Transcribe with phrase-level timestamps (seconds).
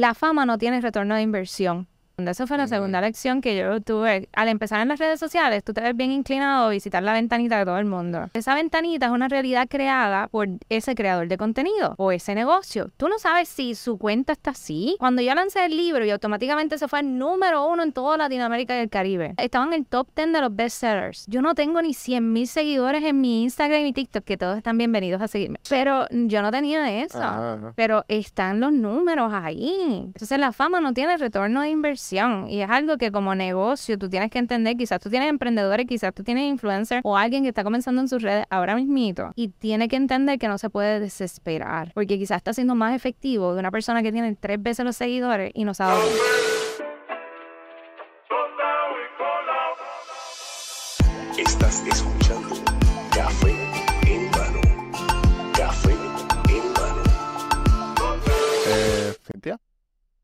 [0.00, 1.86] la fama no tiene retorno de inversión.
[2.28, 4.28] Esa fue la segunda lección que yo tuve.
[4.34, 7.58] Al empezar en las redes sociales, tú te ves bien inclinado a visitar la ventanita
[7.58, 8.28] de todo el mundo.
[8.34, 12.90] Esa ventanita es una realidad creada por ese creador de contenido o ese negocio.
[12.96, 14.96] Tú no sabes si su cuenta está así.
[14.98, 18.76] Cuando yo lancé el libro y automáticamente se fue el número uno en toda Latinoamérica
[18.76, 21.26] y el Caribe, estaba en el top 10 de los bestsellers.
[21.26, 24.76] Yo no tengo ni 100 mil seguidores en mi Instagram y TikTok, que todos están
[24.76, 25.58] bienvenidos a seguirme.
[25.68, 27.72] Pero yo no tenía eso.
[27.76, 30.02] Pero están los números ahí.
[30.06, 34.08] Entonces la fama no tiene retorno de inversión y es algo que como negocio tú
[34.08, 37.62] tienes que entender, quizás tú tienes emprendedores, quizás tú tienes influencer o alguien que está
[37.62, 41.92] comenzando en sus redes ahora mismito y tiene que entender que no se puede desesperar
[41.94, 45.52] porque quizás está siendo más efectivo de una persona que tiene tres veces los seguidores
[45.54, 46.00] y no sabe.
[51.38, 52.19] Estás escuchando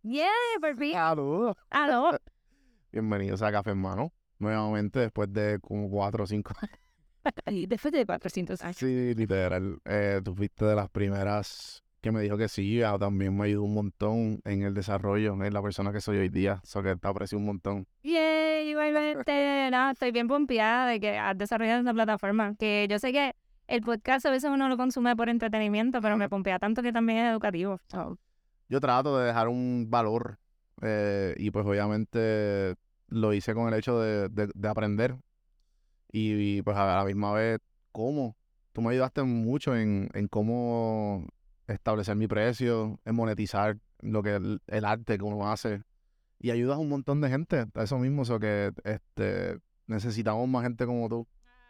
[0.08, 0.28] Yeah,
[0.60, 0.92] por fin.
[0.92, 1.56] Saludos.
[1.68, 2.12] Aló.
[2.92, 4.12] Bienvenidos a Café Hermano.
[4.38, 6.52] Nuevamente después de como cuatro o cinco
[7.50, 8.76] Y después de 400 años.
[8.76, 9.80] Sí, literal.
[9.84, 12.80] Eh, tú fuiste de las primeras que me dijo que sí.
[12.82, 16.28] ah, También me ayudó un montón en el desarrollo, en la persona que soy hoy
[16.28, 16.60] día.
[16.62, 17.88] Eso que te aprecio un montón.
[18.02, 19.70] Yeah, igualmente.
[19.72, 22.54] No, estoy bien pompeada de que has desarrollado esta plataforma.
[22.54, 23.34] Que yo sé que
[23.66, 27.18] el podcast a veces uno lo consume por entretenimiento, pero me pompea tanto que también
[27.18, 27.80] es educativo.
[27.88, 28.16] So,
[28.68, 30.38] Yo trato de dejar un valor
[30.82, 32.74] eh, y pues obviamente
[33.08, 35.16] lo hice con el hecho de, de- de aprender
[36.12, 37.60] y, y, pues a la misma vez
[37.92, 38.36] cómo.
[38.72, 41.26] Tú me ayudaste mucho en, en cómo
[41.66, 45.82] establecer mi precio, en monetizar lo que el, el arte que uno hace
[46.38, 50.64] y ayudas a un montón de gente a eso mismo, eso que este necesitamos más
[50.64, 51.26] gente como tú.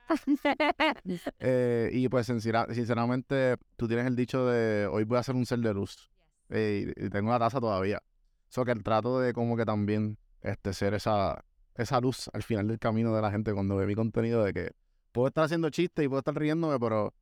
[1.39, 5.47] Eh, y pues sincera- sinceramente tú tienes el dicho de hoy voy a hacer un
[5.47, 6.11] ser de luz
[6.50, 8.02] eh, y, y tengo una taza todavía.
[8.50, 12.68] Eso que el trato de como que también este ser esa, esa luz al final
[12.68, 14.73] del camino de la gente cuando ve mi contenido de que
[15.12, 17.14] puedo estar haciendo chistes y puedo estar riéndome, pero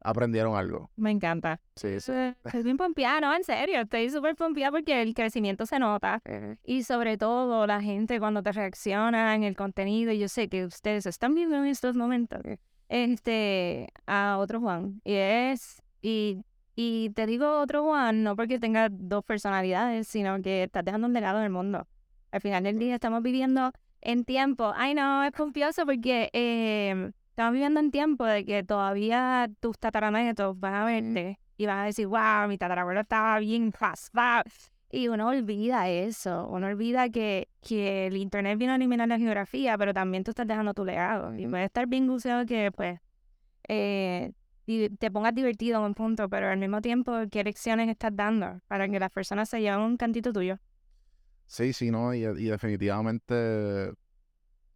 [0.00, 0.90] aprendieron algo.
[0.96, 1.60] me encanta.
[1.74, 2.12] Sí, sí.
[2.44, 3.80] Estoy bien pompeada, no, en serio.
[3.80, 6.22] Estoy súper pompeada porque el crecimiento se nota.
[6.64, 10.64] Y sobre todo la gente cuando te reacciona en el contenido, y yo sé que
[10.64, 12.40] ustedes están viendo en estos momentos,
[12.88, 15.00] este, a otro Juan.
[15.04, 16.42] Y es, y,
[16.76, 21.14] y te digo otro Juan, no porque tenga dos personalidades, sino que estás dejando un
[21.14, 21.88] legado en el mundo.
[22.30, 23.72] Al final del día estamos viviendo
[24.02, 29.50] en tiempo, ay no, es pompioso porque eh, estamos viviendo en tiempo de que todavía
[29.60, 34.44] tus tataranetos van a verte y van a decir, wow, mi tatarabuelo estaba bien raspado.
[34.90, 39.76] Y uno olvida eso, uno olvida que, que el internet vino a eliminar la geografía,
[39.76, 41.34] pero también tú estás dejando tu legado.
[41.34, 43.00] Y puede estar bien gusteado que, pues,
[43.68, 44.32] eh,
[44.98, 48.88] te pongas divertido en un punto, pero al mismo tiempo, ¿qué lecciones estás dando para
[48.88, 50.58] que las personas se lleven un cantito tuyo?
[51.46, 53.90] Sí, sí, no, y, y definitivamente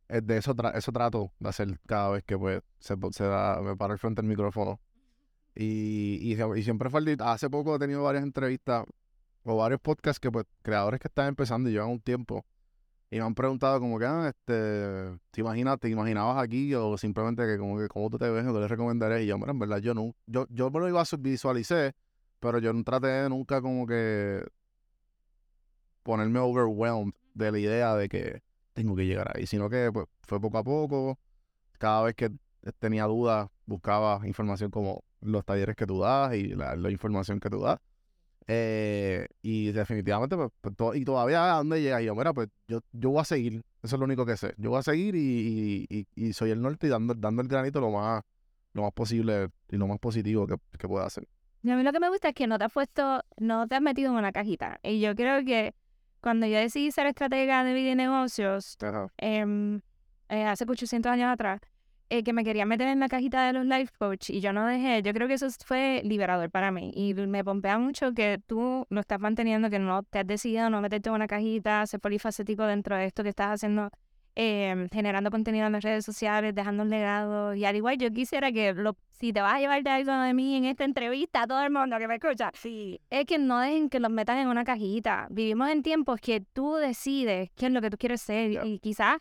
[0.09, 3.93] es de eso, eso trato de hacer cada vez que pues se, da, me paro
[3.95, 4.81] al frente del micrófono.
[5.55, 8.87] Y, y, sie- y siempre fue hace poco he tenido varias entrevistas
[9.45, 12.47] o varios podcasts que pues creadores que están empezando y llevan un tiempo
[13.11, 17.45] y me han preguntado como que, ah, este, ¿te imaginas, te imaginabas aquí o simplemente
[17.45, 19.23] que como que cómo tú te ves qué les recomendarías?
[19.23, 21.93] Y yo, mira, en verdad yo no, yo, yo me lo iba a visualicé,
[22.39, 24.47] pero yo no traté nunca como que
[26.05, 28.43] ponerme overwhelmed de la idea de que
[28.75, 31.19] tengo que llegar ahí, sino que pues, fue poco a poco.
[31.79, 32.31] Cada vez que
[32.79, 37.51] tenía dudas, buscaba información como los talleres que tú das y la, la información que
[37.51, 37.81] tú das.
[38.53, 42.03] Eh, y definitivamente, pues, pues, to- y todavía a dónde llega.
[42.03, 43.63] Y yo, mira, pues yo, yo voy a seguir.
[43.83, 44.55] Eso es lo único que sé.
[44.59, 47.49] Yo voy a seguir y, y, y- y soy el norte y dando, dando el
[47.49, 48.23] granito lo más,
[48.73, 51.29] lo más posible y lo más positivo que, que pueda hacer.
[51.63, 53.77] Y a mí lo que me gusta es que no te has puesto, no te
[53.77, 54.81] has metido en una cajita.
[54.83, 55.75] Y yo creo que
[56.21, 58.77] cuando yo decidí ser estratega de vida y negocios,
[59.19, 59.81] em,
[60.29, 61.61] eh, hace 800 años atrás,
[62.11, 64.67] eh, que me quería meter en la cajita de los life coach y yo no
[64.67, 68.87] dejé, yo creo que eso fue liberador para mí y me pompea mucho que tú
[68.91, 72.65] lo estás manteniendo, que no te has decidido no meterte en una cajita, ser polifacético
[72.65, 73.91] dentro de esto que estás haciendo,
[74.35, 78.51] em, generando contenido en las redes sociales, dejando un legado y al igual yo quisiera
[78.53, 81.63] que lo, si te vas a llevar de algo de mí en esta entrevista, todo
[81.63, 83.01] el mundo que me escucha, Sí.
[83.11, 85.27] es que no dejen que los metan en una cajita.
[85.31, 89.19] Vivimos en tiempos que tú decides qué es lo que tú quieres ser y quizás,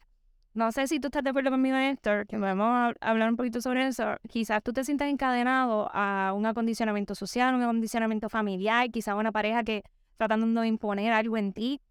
[0.59, 3.61] no sé si tú estás de acuerdo conmigo, Héctor, que podemos hab- hablar un poquito
[3.61, 4.17] sobre eso.
[4.27, 9.63] Quizás tú te sientas encadenado a un acondicionamiento social, un acondicionamiento familiar, quizás una pareja
[9.63, 9.83] que
[10.17, 11.81] tratando de imponer algo en ti.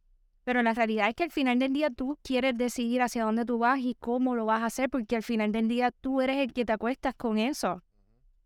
[0.45, 3.59] Pero la realidad es que al final del día tú quieres decidir hacia dónde tú
[3.59, 6.53] vas y cómo lo vas a hacer, porque al final del día tú eres el
[6.53, 7.83] que te acuestas con eso.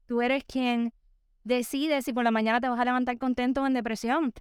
[0.06, 0.92] Tú eres quien
[1.44, 4.32] decide si por la mañana te vas a levantar contento o en depresión.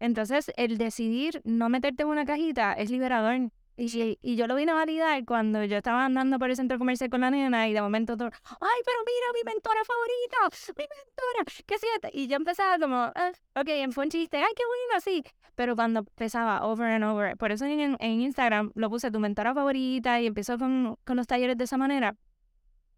[0.00, 3.50] Entonces, el decidir no meterte en una cajita es liberador.
[3.82, 7.22] Y, yo lo vine a validar cuando yo estaba andando por el centro comercial con
[7.22, 11.78] la nena y de momento todo, ay, pero mira, mi mentora favorita, mi mentora, ¿qué
[11.78, 12.10] siete?
[12.12, 15.24] Y yo empezaba como, ah, ok, fue un chiste, ay, qué bueno, sí.
[15.54, 19.54] Pero cuando empezaba over and over, por eso en, en Instagram lo puse tu mentora
[19.54, 22.16] favorita y empezó con, con los talleres de esa manera,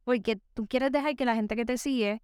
[0.03, 2.23] porque tú quieres dejar que la gente que te sigue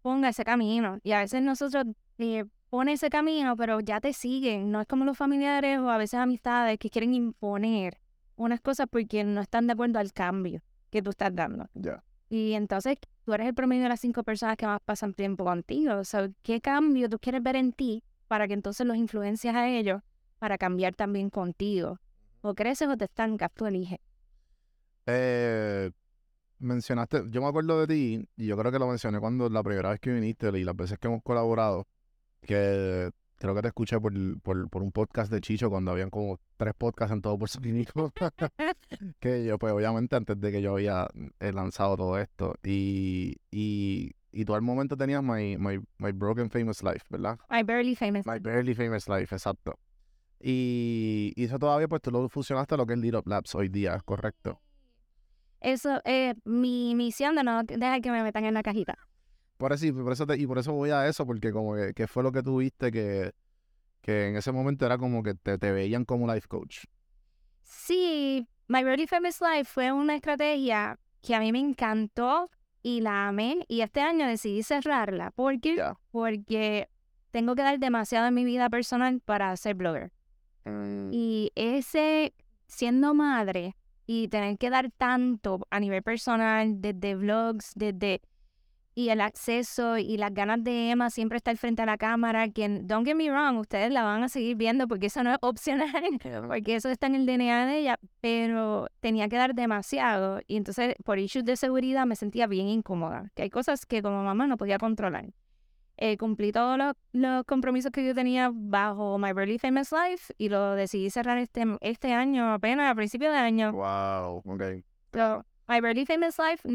[0.00, 0.98] ponga ese camino.
[1.02, 1.84] Y a veces nosotros
[2.16, 4.70] eh, pone ese camino, pero ya te siguen.
[4.70, 8.00] No es como los familiares o a veces amistades que quieren imponer
[8.36, 11.68] unas cosas porque no están de acuerdo al cambio que tú estás dando.
[11.74, 12.02] Ya.
[12.30, 15.96] Y entonces tú eres el promedio de las cinco personas que más pasan tiempo contigo.
[15.96, 19.68] O sea, ¿qué cambio tú quieres ver en ti para que entonces los influencias a
[19.68, 20.00] ellos
[20.38, 21.98] para cambiar también contigo?
[22.40, 23.98] O creces o te estancas, tú eliges.
[25.06, 25.90] Eh,
[26.60, 29.90] mencionaste, yo me acuerdo de ti, y yo creo que lo mencioné cuando la primera
[29.90, 31.86] vez que viniste y las veces que hemos colaborado,
[32.42, 33.10] que
[33.40, 36.74] creo que te escuché por, por, por un podcast de Chicho cuando habían como tres
[36.76, 38.12] podcasts en todo Puerto Rico.
[39.20, 41.08] que yo, pues obviamente antes de que yo había
[41.40, 42.54] eh, lanzado todo esto.
[42.62, 47.38] Y, y, y tú al momento tenías my, my, my Broken Famous Life, ¿verdad?
[47.48, 48.26] My Barely Famous.
[48.26, 49.78] My Barely Famous Life, exacto.
[50.38, 53.68] Y, y eso todavía pues tú lo fusionaste a lo que es Up Labs hoy
[53.68, 54.60] día, ¿es correcto?
[55.60, 58.98] Eso es mi misión de no dejar que me metan en la cajita.
[59.60, 62.22] Por eso, por eso y por eso voy a eso, porque como que, que fue
[62.22, 63.32] lo que tuviste que,
[64.00, 66.84] que en ese momento era como que te, te veían como life coach.
[67.62, 72.50] Sí, My Really Famous Life fue una estrategia que a mí me encantó
[72.82, 73.66] y la amé.
[73.68, 75.30] Y este año decidí cerrarla.
[75.32, 75.84] ¿Por qué?
[76.10, 76.88] Porque
[77.30, 80.10] tengo que dar demasiado en mi vida personal para ser blogger.
[80.64, 82.32] Mm, Y ese,
[82.66, 83.76] siendo madre
[84.06, 88.22] y tener que dar tanto a nivel personal, desde vlogs, desde...
[88.94, 92.68] Y el acceso y las ganas de Emma siempre estar frente a la cámara, que,
[92.82, 95.90] don't get me wrong, ustedes la van a seguir viendo porque eso no es opcional,
[96.48, 100.96] porque eso está en el DNA de ella, pero tenía que dar demasiado y entonces
[101.04, 104.56] por issues de seguridad me sentía bien incómoda, que hay cosas que como mamá no
[104.56, 105.26] podía controlar.
[106.02, 110.48] Eh, cumplí todos los, los compromisos que yo tenía bajo My Really Famous Life y
[110.48, 113.72] lo decidí cerrar este, este año, apenas a principio de año.
[113.72, 114.82] Wow, ok.
[115.12, 116.66] So, My Really Famous Life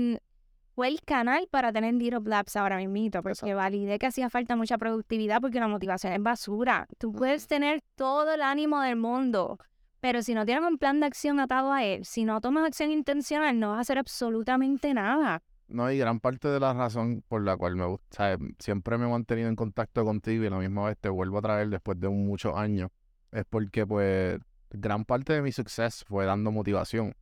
[0.75, 3.55] fue el canal para tener Little Labs ahora mismo, porque Exacto.
[3.55, 6.85] validé que hacía falta mucha productividad porque la motivación es basura.
[6.97, 9.57] Tú puedes tener todo el ánimo del mundo,
[10.01, 12.91] pero si no tienes un plan de acción atado a él, si no tomas acción
[12.91, 15.41] intencional, no vas a hacer absolutamente nada.
[15.69, 18.39] No, y gran parte de la razón por la cual me gusta, ¿sabes?
[18.59, 21.69] siempre me he mantenido en contacto contigo y la misma vez te vuelvo a traer
[21.69, 22.91] después de muchos años,
[23.31, 24.39] es porque pues
[24.69, 27.15] gran parte de mi suceso fue dando motivación.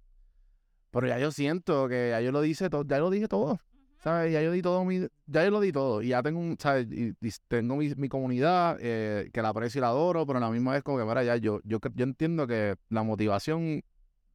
[0.94, 3.60] Pero ya yo siento que ya yo lo dije todo, ya lo dije todo,
[3.98, 4.32] ¿sabes?
[4.32, 6.88] Ya yo di todo mi, ya yo lo di todo y ya tengo, un, ¿sabes?
[6.92, 10.42] Y, y tengo mi, mi comunidad eh, que la aprecio y la adoro, pero a
[10.42, 13.82] la misma vez como que, mira, ya yo, yo, yo entiendo que la motivación,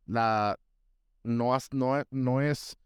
[0.06, 0.58] la,
[1.22, 2.76] no, has- no, es- no es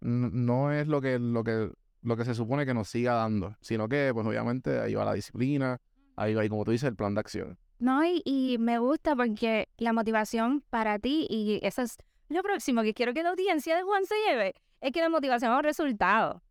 [0.00, 1.70] no es lo que, lo que,
[2.02, 5.14] lo que se supone que nos siga dando, sino que, pues obviamente, ahí va la
[5.14, 5.80] disciplina,
[6.16, 7.58] ahí va, y como tú dices, el plan de acción.
[7.78, 11.96] No, y, y me gusta porque la motivación para ti, y eso es
[12.28, 15.52] lo próximo que quiero que la audiencia de Juan se lleve, es que la motivación
[15.52, 16.42] es un resultado.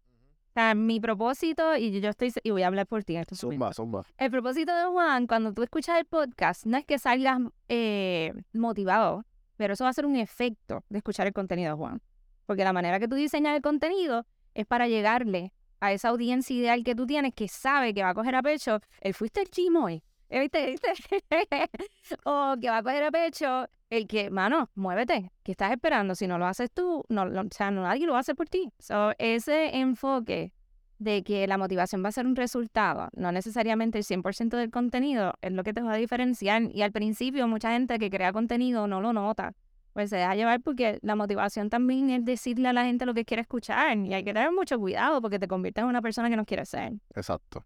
[0.50, 3.36] O sea, mi propósito, y yo estoy, y voy a hablar por ti en este
[3.44, 3.74] momento.
[3.74, 4.06] zumba.
[4.18, 7.40] El propósito de Juan, cuando tú escuchas el podcast, no es que salgas
[7.70, 9.26] eh, motivado,
[9.58, 12.02] pero eso va a ser un efecto de escuchar el contenido de Juan.
[12.46, 16.84] Porque la manera que tú diseñas el contenido es para llegarle a esa audiencia ideal
[16.84, 20.04] que tú tienes que sabe que va a coger a pecho el fuiste el hoy.
[20.30, 20.68] ¿Eh, ¿Viste?
[20.72, 20.90] ¿Viste?
[22.26, 26.16] o que va a coger a pecho el que, mano, muévete, ¿qué estás esperando?
[26.16, 28.72] Si no lo haces tú, no, no- o sea, no, nadie lo hacer por ti.
[28.80, 30.52] So, ese enfoque
[31.00, 35.34] de que la motivación va a ser un resultado, no necesariamente el 100% del contenido,
[35.42, 36.64] es lo que te va a diferenciar.
[36.74, 39.54] Y al principio, mucha gente que crea contenido no lo nota.
[39.92, 43.26] Pues se deja llevar porque la motivación también es decirle a la gente lo que
[43.26, 43.96] quiere escuchar.
[43.98, 46.66] Y hay que tener mucho cuidado porque te conviertes en una persona que no quiere
[46.66, 46.94] ser.
[47.14, 47.64] Exacto.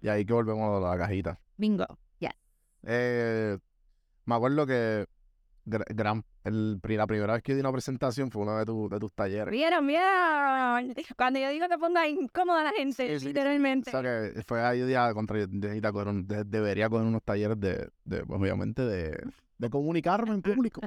[0.00, 1.38] Y ahí que volvemos a la cajita.
[1.56, 1.86] Bingo.
[2.18, 2.34] Ya.
[2.84, 3.58] Eh,
[4.24, 5.06] me acuerdo que
[5.68, 9.12] gran, el, la primera vez que di una presentación fue uno de, tu- de tus
[9.12, 9.50] talleres.
[9.52, 9.86] ¿Vieron?
[9.86, 10.94] ¿Vieron?
[11.16, 13.26] Cuando yo digo que ponga incómoda a la gente, Sí, sí, sí.
[13.28, 13.90] literalmente.
[13.90, 18.82] O sea que fue ahí día contra de- debería coger unos talleres de, de, obviamente
[18.82, 19.18] de,
[19.58, 20.80] de comunicarme en público.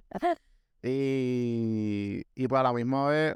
[0.83, 3.35] Y, y pues a la misma vez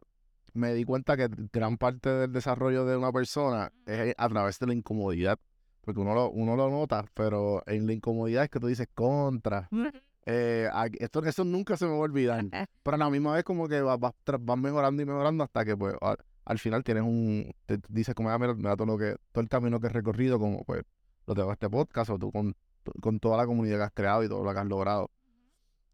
[0.54, 4.68] me di cuenta que gran parte del desarrollo de una persona es a través de
[4.68, 5.38] la incomodidad.
[5.82, 9.70] Porque uno lo, uno lo nota, pero en la incomodidad es que tú dices contra.
[10.26, 12.44] Eh, esto, esto nunca se me va a olvidar.
[12.84, 15.76] Pero a la misma vez como que vas, tra- vas mejorando y mejorando hasta que
[15.78, 17.52] pues al, al final tienes un...
[17.66, 20.40] Te dices como, "Ah, mira, mira todo, lo que, todo el camino que he recorrido,
[20.40, 20.84] como pues
[21.28, 22.56] lo tengo en este podcast o tú con
[23.02, 25.10] con toda la comunidad que has creado y todo lo que has logrado.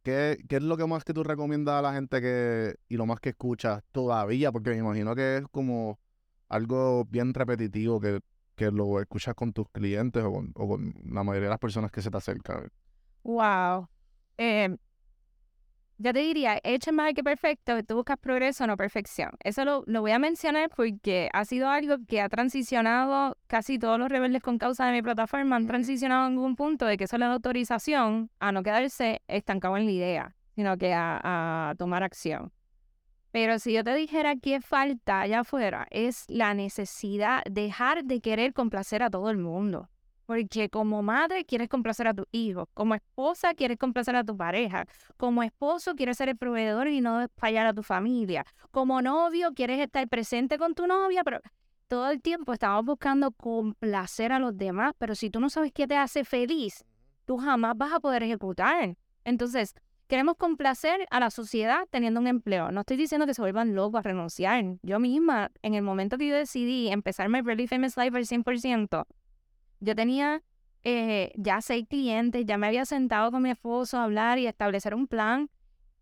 [0.04, 3.06] ¿Qué, qué es lo que más que tú recomiendas a la gente que, y lo
[3.06, 4.52] más que escuchas todavía?
[4.52, 6.00] Porque me imagino que es como
[6.50, 8.20] algo bien repetitivo que,
[8.56, 11.92] que lo escuchas con tus clientes o con, o con la mayoría de las personas
[11.92, 12.70] que se te acercan.
[13.24, 13.88] Wow.
[14.44, 14.76] Eh,
[16.00, 19.30] yo te diría, hecho más que perfecto, tú buscas progreso, no perfección.
[19.44, 24.00] Eso lo, lo voy a mencionar porque ha sido algo que ha transicionado casi todos
[24.00, 27.20] los rebeldes con causa de mi plataforma, han transicionado en algún punto de que eso
[27.20, 31.20] le da autorización a no quedarse estancado en la idea, sino que a,
[31.70, 32.52] a tomar acción.
[33.30, 38.54] Pero si yo te dijera qué falta allá afuera, es la necesidad, dejar de querer
[38.54, 39.88] complacer a todo el mundo.
[40.32, 44.86] Porque como madre quieres complacer a tu hijo, como esposa quieres complacer a tu pareja,
[45.18, 49.82] como esposo quieres ser el proveedor y no fallar a tu familia, como novio quieres
[49.82, 51.42] estar presente con tu novia, pero
[51.90, 55.86] todo el tiempo estamos buscando complacer a los demás, pero si tú no sabes qué
[55.86, 56.86] te hace feliz,
[57.26, 58.96] tú jamás vas a poder ejecutar.
[59.26, 59.76] Entonces,
[60.08, 62.72] queremos complacer a la sociedad teniendo un empleo.
[62.72, 64.64] No estoy diciendo que se vuelvan locos a renunciar.
[64.82, 69.06] Yo misma, en el momento que yo decidí empezar mi Really Famous Life al 100%,
[69.82, 70.42] yo tenía
[70.84, 74.96] eh, ya seis clientes, ya me había sentado con mi esposo a hablar y establecer
[74.96, 75.50] un plan,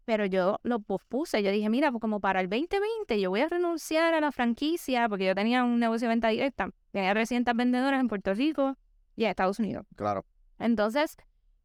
[0.06, 1.42] pero yo lo pospuse.
[1.42, 5.10] Yo dije, mira, pues como para el 2020 yo voy a renunciar a la franquicia
[5.10, 6.70] porque yo tenía un negocio de venta directa.
[6.92, 8.78] Tenía 300 vendedoras en Puerto Rico
[9.16, 9.86] y en Estados Unidos.
[9.96, 10.26] Claro.
[10.58, 11.16] Entonces,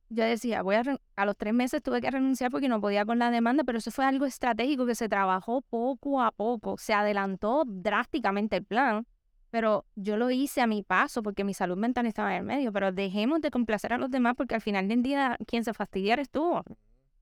[0.09, 0.83] yo decía, voy a,
[1.17, 3.91] a los tres meses tuve que renunciar porque no podía con la demanda, pero eso
[3.91, 6.77] fue algo estratégico que se trabajó poco a poco.
[6.79, 9.07] Se adelantó drásticamente el plan,
[9.55, 12.73] pero yo lo hice a mi paso porque mi salud mental estaba en el medio.
[12.73, 16.15] Pero dejemos de complacer a los demás porque al final del día quien se fastidia
[16.15, 16.61] eres tú.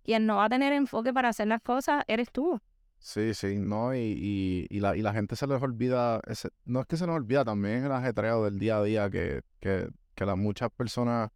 [0.02, 2.58] Quien no va a tener enfoque para hacer las cosas eres tú.
[2.98, 6.22] Sí, sí, no, y, y, y la, y la gente se les olvida,
[6.64, 9.90] no es que se nos olvida, también el ajetreo del día a día que, que,
[10.14, 11.28] que las muchas personas,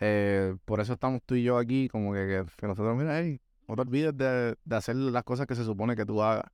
[0.00, 3.38] eh, por eso estamos tú y yo aquí, como que, que, que nosotros, mira, hey,
[3.68, 6.50] no te olvides de, de hacer las cosas que se supone que tú hagas.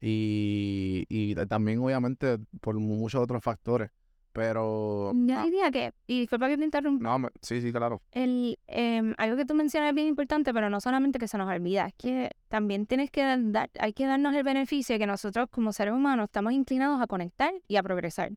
[0.00, 3.90] Y, y también, obviamente, por muchos otros factores,
[4.32, 5.12] pero...
[5.14, 8.00] Yo ah, diría que, y disculpa que te interrumpa, no, me- sí, sí, claro.
[8.12, 11.48] el, em, algo que tú mencionas es bien importante, pero no solamente que se nos
[11.50, 15.48] olvida, es que también tienes que dar, hay que darnos el beneficio de que nosotros
[15.50, 18.32] como seres humanos estamos inclinados a conectar y a progresar.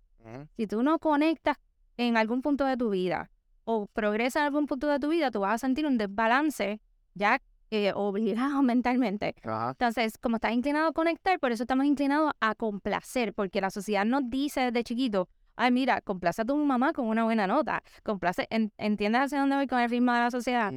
[0.55, 1.58] Si tú no conectas
[1.98, 3.29] en algún punto de tu vida
[3.65, 6.79] o progresas en algún punto de tu vida, tú vas a sentir un desbalance
[7.13, 7.41] ya
[7.74, 9.36] eh, obligado mentalmente.
[9.44, 9.72] Ajá.
[9.72, 14.06] Entonces, como estás inclinado a conectar, por eso estamos inclinados a complacer, porque la sociedad
[14.06, 18.48] nos dice desde chiquito, ay, mira, complace a tu mamá con una buena nota, complace,
[18.51, 20.72] en- ¿entiendes hacia dónde voy con el ritmo de la sociedad?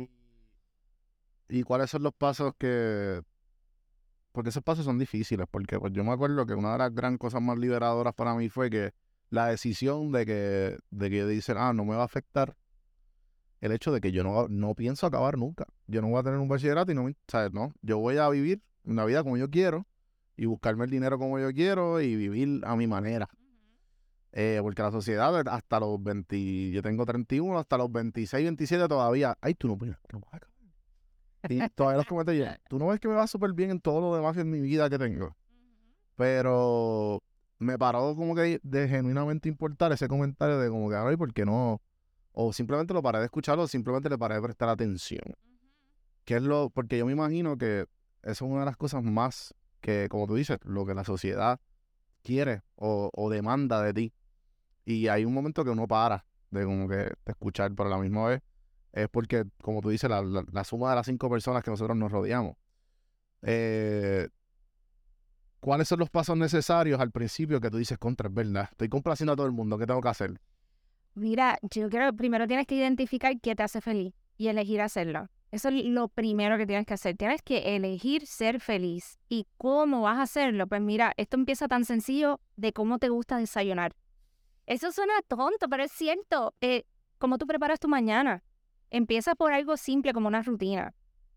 [1.48, 3.20] ¿Y cuáles son los pasos que...?
[4.32, 7.16] Porque esos pasos son difíciles, porque pues, yo me acuerdo que una de las gran
[7.16, 8.92] cosas más liberadoras para mí fue que
[9.30, 12.54] la decisión de que, de que dicen, ah, no me va a afectar
[13.66, 15.66] el hecho de que yo no, no pienso acabar nunca.
[15.86, 17.52] Yo no voy a tener un bachillerato y no, me- ¿sabes?
[17.52, 19.86] No, yo voy a vivir una vida como yo quiero
[20.36, 23.28] y buscarme el dinero como yo quiero y vivir a mi manera.
[24.32, 29.36] Eh, porque la sociedad hasta los 20, yo tengo 31, hasta los 26, 27 todavía,
[29.40, 30.56] ay, tú no, puedes- no vas a acabar.
[31.48, 32.44] Y todavía los cometo yo.
[32.68, 34.90] Tú no ves que me va súper bien en todo lo demás en mi vida
[34.90, 35.34] que tengo.
[36.16, 37.22] Pero
[37.58, 41.44] me paró como que de genuinamente importar ese comentario de como que, ay, ¿por qué
[41.44, 41.80] no?
[42.38, 45.22] O simplemente lo paré de escucharlo, o simplemente le paré de prestar atención.
[46.26, 47.86] Que es lo, porque yo me imagino que
[48.22, 51.60] eso es una de las cosas más que, como tú dices, lo que la sociedad
[52.22, 54.12] quiere o, o demanda de ti.
[54.84, 57.98] Y hay un momento que uno para de como que de escuchar, pero a la
[57.98, 58.42] misma vez
[58.92, 61.96] es porque, como tú dices, la, la- la suma de las cinco personas que nosotros
[61.96, 62.56] nos rodeamos.
[63.42, 64.28] Eh,
[65.60, 68.68] ¿Cuáles son los pasos necesarios al principio que tú dices contra, es verdad?
[68.70, 70.40] Estoy complaciendo a todo el mundo, ¿qué tengo que hacer?
[71.16, 75.30] Mira, yo creo que primero tienes que identificar qué te hace feliz y elegir hacerlo.
[75.50, 77.16] Eso es lo primero que tienes que hacer.
[77.16, 79.18] Tienes que elegir ser feliz.
[79.30, 80.66] ¿Y cómo vas a hacerlo?
[80.66, 83.96] Pues mira, esto empieza tan sencillo de cómo te gusta desayunar.
[84.66, 86.54] Eso suena tonto, pero es cierto.
[86.60, 86.84] Eh,
[87.16, 88.44] ¿Cómo tú preparas tu mañana?
[88.90, 90.92] Empieza por algo simple como una rutina,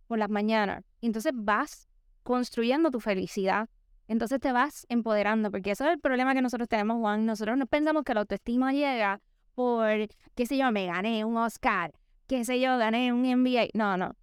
[0.08, 0.84] por las mañanas.
[1.00, 1.88] Y entonces vas
[2.24, 3.70] construyendo tu felicidad.
[4.10, 7.26] Entonces te vas empoderando, porque eso es el problema que nosotros tenemos, Juan.
[7.26, 9.22] Nosotros no pensamos que la autoestima llega
[9.60, 11.92] por, qué sé yo, me gané un Oscar,
[12.28, 13.72] qué sé yo, gané un NBA.
[13.74, 14.16] No, no.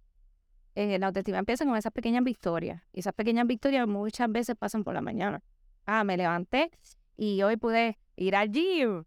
[0.73, 2.81] Eh, la autoestima empieza con esas pequeñas victorias.
[2.91, 5.43] Y esas pequeñas victorias muchas veces pasan por la mañana.
[5.85, 6.71] Ah, me levanté
[7.17, 9.03] y hoy pude ir al gym.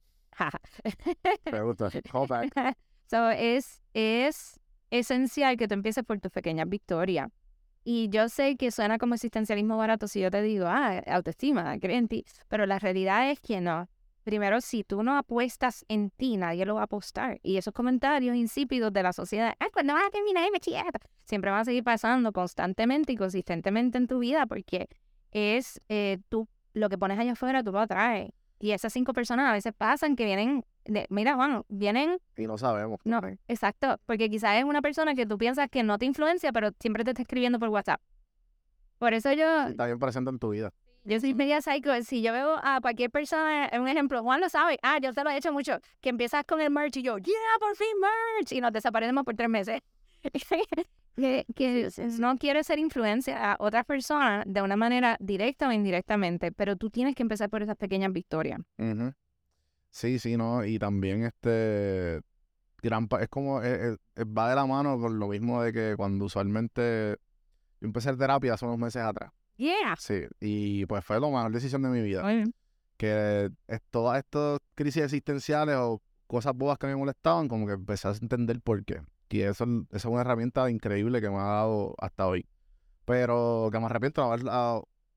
[1.50, 1.90] Me gusta.
[2.12, 2.76] Callback.
[3.06, 4.60] so, es, es
[4.90, 7.28] esencial que tú empieces por tus pequeñas victorias.
[7.82, 11.96] Y yo sé que suena como existencialismo barato si yo te digo, ah, autoestima, cree
[11.96, 12.24] en ti.
[12.46, 13.88] Pero la realidad es que no.
[14.30, 17.40] Primero, si tú no apuestas en ti, nadie lo va a apostar.
[17.42, 20.60] Y esos comentarios insípidos de la sociedad, ah, cuando vas a terminar me
[21.24, 24.88] siempre van a seguir pasando constantemente y consistentemente en tu vida porque
[25.32, 28.30] es eh, tú, lo que pones allá afuera, tú lo atraes.
[28.60, 32.20] Y esas cinco personas a veces pasan que vienen, de, mira Juan, vienen...
[32.36, 33.00] Y no sabemos.
[33.02, 36.70] No, exacto, porque quizás es una persona que tú piensas que no te influencia, pero
[36.78, 38.00] siempre te está escribiendo por WhatsApp.
[38.98, 39.66] Por eso yo...
[39.66, 40.72] Está bien presente en tu vida.
[41.04, 41.90] Yo soy media psycho.
[42.02, 45.30] Si yo veo a cualquier persona, un ejemplo, Juan lo sabe, ah, yo te lo
[45.30, 48.60] he hecho mucho, que empiezas con el merch y yo, yeah, por fin merch, y
[48.60, 49.80] nos desaparecemos por tres meses.
[51.16, 51.88] que, que
[52.18, 56.90] no quiero ser influencia a otras personas de una manera directa o indirectamente, pero tú
[56.90, 58.60] tienes que empezar por esas pequeñas victorias.
[59.90, 62.20] Sí, sí, no, y también este
[62.82, 67.16] gran es como es, va de la mano con lo mismo de que cuando usualmente
[67.80, 69.32] yo empecé terapia hace unos meses atrás.
[69.60, 69.94] Yeah.
[69.98, 72.22] Sí, y pues fue la mejor decisión de mi vida.
[72.96, 78.08] Que es, todas estas crisis existenciales o cosas bobas que me molestaban, como que empecé
[78.08, 79.02] a entender por qué.
[79.28, 82.46] Y eso, es una herramienta increíble que me ha dado hasta hoy.
[83.04, 84.44] Pero que me arrepiento de haber,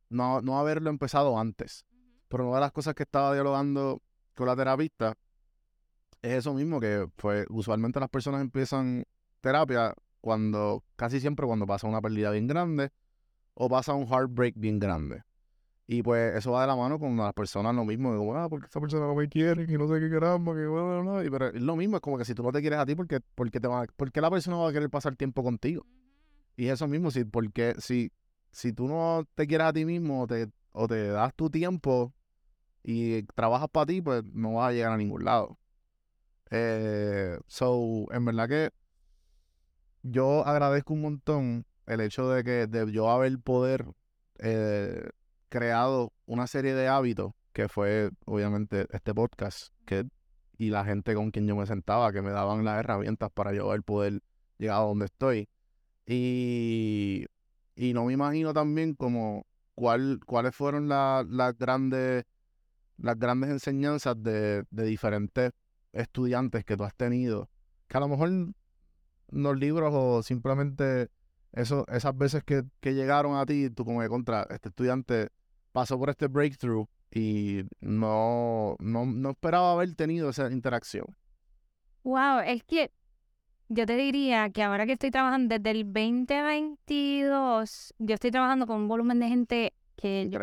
[0.10, 1.86] no, no haberlo empezado antes.
[2.28, 4.02] Pero una de las cosas que estaba dialogando
[4.36, 5.14] con la terapista
[6.22, 9.06] es eso mismo, que pues usualmente las personas empiezan
[9.40, 12.92] terapia cuando, casi siempre cuando pasa una pérdida bien grande
[13.54, 15.24] o pasa un heartbreak bien grande.
[15.86, 18.66] Y pues eso va de la mano con las personas lo mismo, como, ah, porque
[18.66, 21.48] esta persona no me quiere, y no sé qué caramba, que bueno, no, y, pero
[21.48, 23.60] es lo mismo, es como que si tú no te quieres a ti, porque, porque
[23.60, 25.86] te va, porque la persona va a querer pasar tiempo contigo.
[26.56, 28.12] Y eso mismo, si, porque si,
[28.52, 32.14] si tú no te quieres a ti mismo te, o te das tu tiempo
[32.84, 35.58] y trabajas para ti, pues no vas a llegar a ningún lado.
[36.50, 38.70] Eh, so, en verdad que
[40.04, 43.86] yo agradezco un montón el hecho de que de yo haber poder
[44.40, 45.10] eh,
[45.50, 50.06] creado una serie de hábitos que fue obviamente este podcast que
[50.58, 53.70] y la gente con quien yo me sentaba que me daban las herramientas para yo
[53.84, 54.22] poder
[54.58, 55.50] llegar a donde estoy.
[56.06, 57.26] Y,
[57.76, 62.24] y no me imagino también como cuál cuáles fueron las grandes
[62.98, 65.52] las grandes enseñanzas de, de diferentes
[65.92, 67.50] estudiantes que tú has tenido
[67.88, 68.30] que a lo mejor
[69.30, 71.10] los libros o simplemente
[71.54, 75.30] eso, esas veces que, que llegaron a ti, tú como de contra, este estudiante
[75.72, 81.06] pasó por este breakthrough y no, no, no esperaba haber tenido esa interacción.
[82.04, 82.92] Wow, es que
[83.70, 88.82] yo te diría que ahora que estoy trabajando desde el 2022, yo estoy trabajando con
[88.82, 90.40] un volumen de gente que yo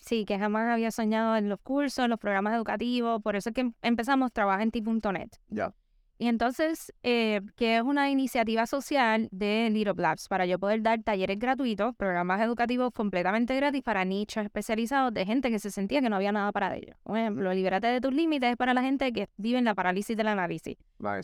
[0.00, 3.54] sí, que jamás había soñado en los cursos, en los programas educativos, por eso es
[3.54, 5.30] que empezamos trabajar en ti.net.
[5.48, 5.72] Ya.
[6.18, 11.02] Y entonces, eh, que es una iniciativa social de Little Labs para yo poder dar
[11.02, 16.08] talleres gratuitos, programas educativos completamente gratis para nichos especializados de gente que se sentía que
[16.08, 16.96] no había nada para ellos.
[17.02, 20.16] Por ejemplo, Libérate de tus límites es para la gente que vive en la parálisis
[20.16, 20.76] del análisis,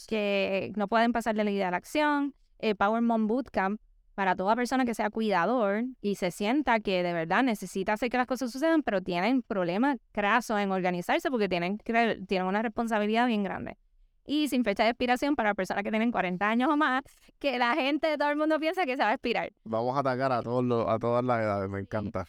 [0.07, 2.35] que no pueden pasar de la idea a la acción.
[2.59, 3.81] Eh, Power Mom Bootcamp
[4.15, 8.19] para toda persona que sea cuidador y se sienta que de verdad necesita hacer que
[8.19, 13.43] las cosas sucedan, pero tienen problemas crasos en organizarse porque tienen, tienen una responsabilidad bien
[13.43, 13.79] grande
[14.25, 17.03] y sin fecha de expiración para personas que tienen 40 años o más,
[17.39, 19.53] que la gente, de todo el mundo piensa que se va a expirar.
[19.65, 22.27] Vamos a atacar a, todos a todas las edades, me encanta.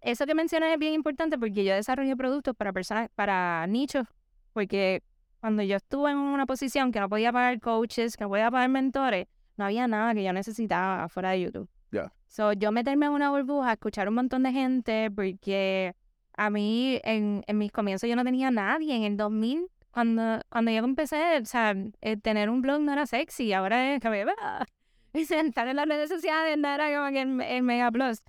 [0.00, 4.06] eso que mencionas es bien importante porque yo desarrollo productos para personas, para nichos,
[4.52, 5.02] porque
[5.40, 8.68] cuando yo estuve en una posición que no podía pagar coaches, que no podía pagar
[8.68, 11.68] mentores, no había nada que yo necesitaba fuera de YouTube.
[11.90, 12.12] Ya.
[12.26, 15.94] So, yo meterme en una burbuja, escuchar un montón de gente, porque
[16.36, 18.96] a mí en, en mis comienzos yo no tenía nadie.
[18.96, 23.06] En el 2000 cuando, cuando yo empecé, o sea, eh, tener un blog no era
[23.06, 24.24] sexy, ahora es que me
[25.14, 28.20] y sentar en las redes sociales no era como que el, mega plus.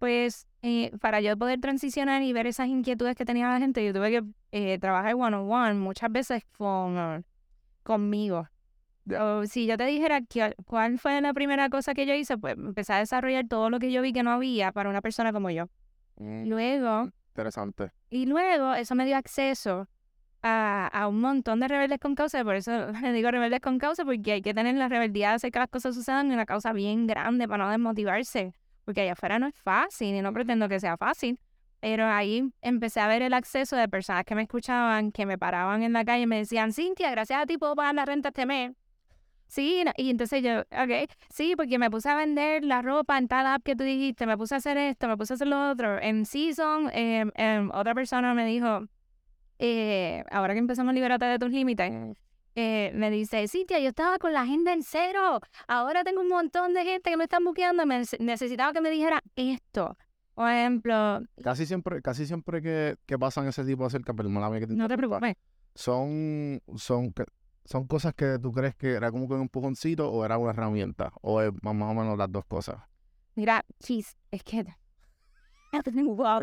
[0.00, 3.92] Pues eh, para yo poder transicionar y ver esas inquietudes que tenía la gente, yo
[3.92, 7.24] tuve que eh, trabajar one on one muchas veces con
[7.84, 8.48] conmigo.
[9.46, 10.22] si yo te dijera
[10.66, 13.92] cuál fue la primera cosa que yo hice, pues empecé a desarrollar todo lo que
[13.92, 15.66] yo vi que no había para una persona como yo.
[16.16, 17.10] Mm, luego.
[17.28, 17.92] Interesante.
[18.10, 19.86] Y luego eso me dio acceso
[20.42, 22.70] a, un montón de rebeldes con causa, por eso
[23.02, 25.68] le digo rebeldes con causa, porque hay que tener la rebeldía de hacer que las
[25.68, 29.54] cosas sucedan y una causa bien grande para no desmotivarse, porque allá afuera no es
[29.54, 31.38] fácil y no pretendo que sea fácil,
[31.80, 35.82] pero ahí empecé a ver el acceso de personas que me escuchaban, que me paraban
[35.82, 38.46] en la calle y me decían, Cintia, gracias a ti puedo pagar la renta este
[38.46, 38.72] mes.
[39.48, 43.46] Sí, y entonces yo, ok, sí, porque me puse a vender la ropa en tal
[43.46, 46.00] app que tú dijiste, me puse a hacer esto, me puse a hacer lo otro.
[46.00, 47.24] En Season, eh,
[47.74, 48.86] otra persona me dijo,
[49.64, 51.92] eh, ahora que empezamos a liberarte de tus límites,
[52.56, 56.74] eh, me dice, Cintia, yo estaba con la agenda en cero, ahora tengo un montón
[56.74, 59.96] de gente que me están buqueando, me necesitaba que me dijera esto.
[60.34, 64.66] Por ejemplo, Casi siempre, casi siempre que, que pasan ese tipo de cerca, perdóname que
[64.66, 65.36] te no te preocupes.
[65.76, 67.14] son, son,
[67.64, 71.12] son cosas que tú crees que era como que un empujoncito o era una herramienta,
[71.20, 72.78] o es más o menos las dos cosas.
[73.36, 74.66] Mira, chis, es que...
[76.16, 76.42] Wow.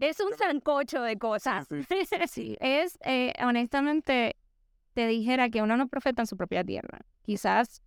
[0.00, 1.66] Es un sancocho de cosas.
[2.28, 4.36] Sí, es, eh, honestamente,
[4.94, 7.00] te dijera que uno no profeta en su propia tierra.
[7.22, 7.82] Quizás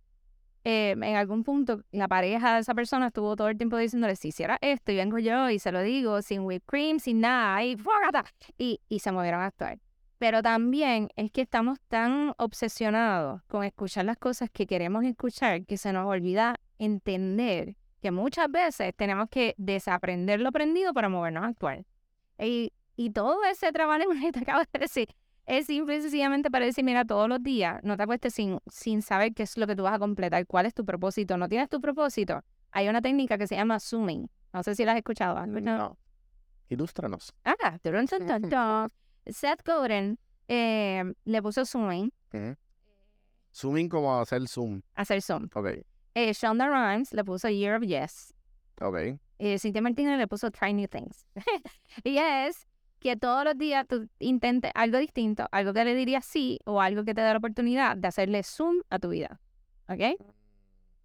[0.64, 4.28] eh, en algún punto la pareja de esa persona estuvo todo el tiempo diciéndole, si
[4.28, 7.76] hiciera esto, y vengo yo y se lo digo, sin whipped cream, sin nada, y,
[8.58, 9.78] y, y se movieron a actuar.
[10.18, 15.78] Pero también es que estamos tan obsesionados con escuchar las cosas que queremos escuchar que
[15.78, 21.46] se nos olvida entender que muchas veces tenemos que desaprender lo aprendido para movernos a
[21.48, 21.84] actuar.
[22.38, 25.08] Y, y todo ese trabajo que te acabo de decir
[25.46, 29.02] es simple y sencillamente para decir, mira, todos los días no te acuestes sin, sin
[29.02, 31.36] saber qué es lo que tú vas a completar, cuál es tu propósito.
[31.36, 32.42] ¿No tienes tu propósito?
[32.70, 34.30] Hay una técnica que se llama zooming.
[34.52, 35.36] No sé si la has escuchado.
[35.38, 35.78] ¿Has escuchado?
[35.90, 35.98] No.
[36.68, 37.32] Ilústranos.
[37.44, 38.86] Ah.
[39.26, 42.12] Seth Godin eh, le puso zooming,
[43.52, 44.80] Zooming como hacer zoom.
[44.94, 45.48] hacer zoom.
[45.54, 45.68] Ok,
[46.14, 48.34] Eh, Shonda Rhimes le puso Year of Yes.
[48.80, 49.18] ok.
[49.38, 51.26] Eh, Cintia Martínez le puso Try New Things.
[52.04, 52.66] y es
[52.98, 57.04] que todos los días tú intentes algo distinto, algo que le dirías sí o algo
[57.04, 59.40] que te da la oportunidad de hacerle zoom a tu vida.
[59.88, 60.20] ¿Ok?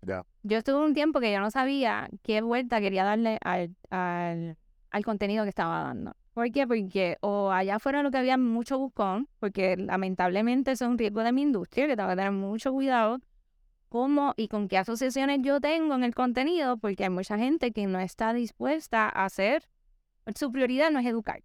[0.01, 0.25] Ya.
[0.43, 4.57] Yo estuve un tiempo que yo no sabía qué vuelta quería darle al, al,
[4.91, 6.13] al contenido que estaba dando.
[6.33, 6.67] ¿Por qué?
[6.67, 11.21] Porque o allá afuera lo que había mucho buscón, porque lamentablemente eso es un riesgo
[11.23, 13.19] de mi industria, que tengo que tener mucho cuidado
[13.89, 17.88] cómo y con qué asociaciones yo tengo en el contenido, porque hay mucha gente que
[17.88, 19.69] no está dispuesta a hacer,
[20.36, 21.43] su prioridad no es educar.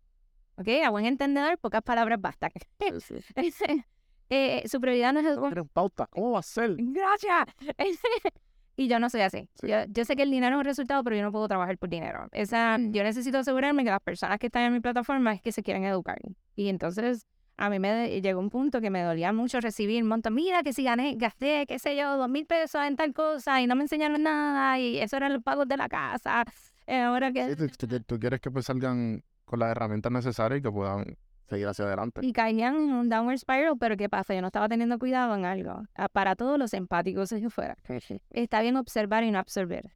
[0.57, 0.68] ¿Ok?
[0.85, 2.50] A buen entendedor, pocas palabras basta.
[4.33, 5.48] Eh, su prioridad no es educar.
[5.50, 6.76] Pero pauta, ¿cómo va a ser?
[6.79, 7.48] Gracias.
[8.76, 9.48] y yo no soy así.
[9.55, 9.66] Sí.
[9.66, 11.88] Yo, yo sé que el dinero es un resultado, pero yo no puedo trabajar por
[11.88, 12.29] dinero.
[12.31, 15.64] Esa, yo necesito asegurarme que las personas que están en mi plataforma es que se
[15.64, 16.20] quieren educar.
[16.55, 17.26] Y entonces
[17.62, 20.34] a mí me llegó un punto que me dolía mucho recibir un montón.
[20.34, 23.66] Mira que si gané, gasté, qué sé yo, dos mil pesos en tal cosa y
[23.66, 26.44] no me enseñaron nada y eso eran los pagos de la casa.
[26.86, 27.54] Eh, ahora que...
[27.54, 31.16] Sí, tú, tú- tú quieres que pues salgan con las herramientas necesarias y que puedan
[31.48, 32.20] seguir hacia adelante.
[32.24, 34.34] Y caían en un downward spiral, pero ¿qué pasa?
[34.34, 35.82] Yo no estaba teniendo cuidado en algo.
[36.12, 37.76] Para todos los empáticos allá afuera.
[38.30, 39.92] Está bien observar y no absorber.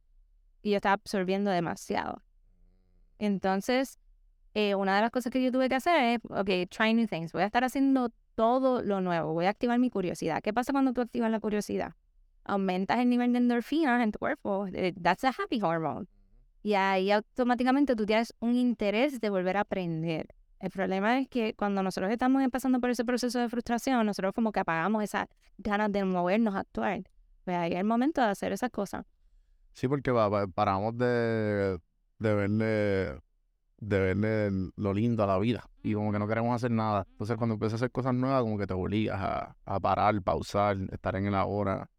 [0.61, 2.21] Y yo estaba absorbiendo demasiado.
[3.19, 3.97] Entonces,
[4.55, 7.33] eh, una de las cosas que yo tuve que hacer es, ok, try new things.
[7.33, 9.33] Voy a estar haciendo todo lo nuevo.
[9.33, 10.41] Voy a activar mi curiosidad.
[10.41, 11.91] ¿Qué pasa cuando tú activas la curiosidad?
[12.45, 14.67] Aumentas el nivel de endorfinas en tu cuerpo.
[14.67, 16.07] Eh, That's a happy hormone.
[16.63, 20.27] Y ahí automáticamente tú tienes un interés de volver a aprender.
[20.61, 24.53] El problema es que cuando nosotros estamos pasando por ese proceso de frustración, nosotros como
[24.53, 27.03] que apagamos esas ganas de movernos actuar.
[27.43, 29.05] Pues ahí es el momento de hacer esas cosas.
[29.73, 30.13] Sí, porque
[30.55, 31.77] paramos de,
[32.19, 33.24] de verle
[33.85, 37.05] de verle lo lindo a la vida y como que no queremos hacer nada.
[37.11, 40.77] Entonces cuando empiezas a hacer cosas nuevas como que te obligas a, a parar, pausar,
[40.91, 41.89] estar en el ahora.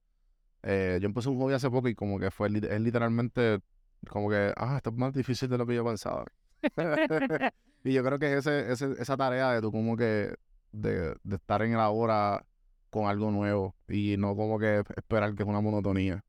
[0.62, 3.61] Eh, yo empecé un hobby hace poco y como que fue es literalmente
[4.09, 6.25] como que, ah, esto es más difícil de lo que yo pensaba.
[7.85, 10.35] y yo creo que ese, ese, esa tarea de tú como que
[10.72, 12.44] de, de estar en el ahora
[12.90, 16.25] con algo nuevo y no como que esperar que es una monotonía.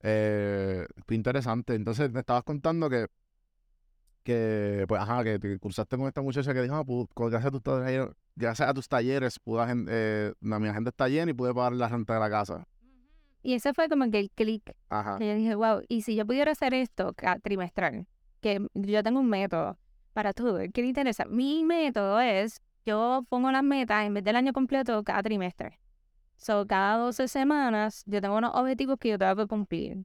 [0.00, 1.74] Eh, fue interesante.
[1.74, 3.08] Entonces me estabas contando que,
[4.24, 7.48] que pues, ajá, que te cursaste con esta muchacha que dijo, ah, pu- con- gracias
[7.48, 11.34] a tus talleres, gracias a tus talleres, pude, eh, la- mi agenda está llena y
[11.34, 12.66] pude pagar la renta de la casa.
[13.42, 14.74] Y ese fue como que el clic.
[14.88, 15.18] Ajá.
[15.18, 18.06] Que yo dije, wow, y si yo pudiera hacer esto trimestral,
[18.40, 19.78] que yo tengo un método
[20.14, 21.26] para todo, ¿qué le interesa?
[21.26, 25.78] Mi método es, yo pongo las metas en vez del año completo cada trimestre.
[26.36, 30.04] So, cada 12 semanas yo tengo unos objetivos que yo tengo que cumplir.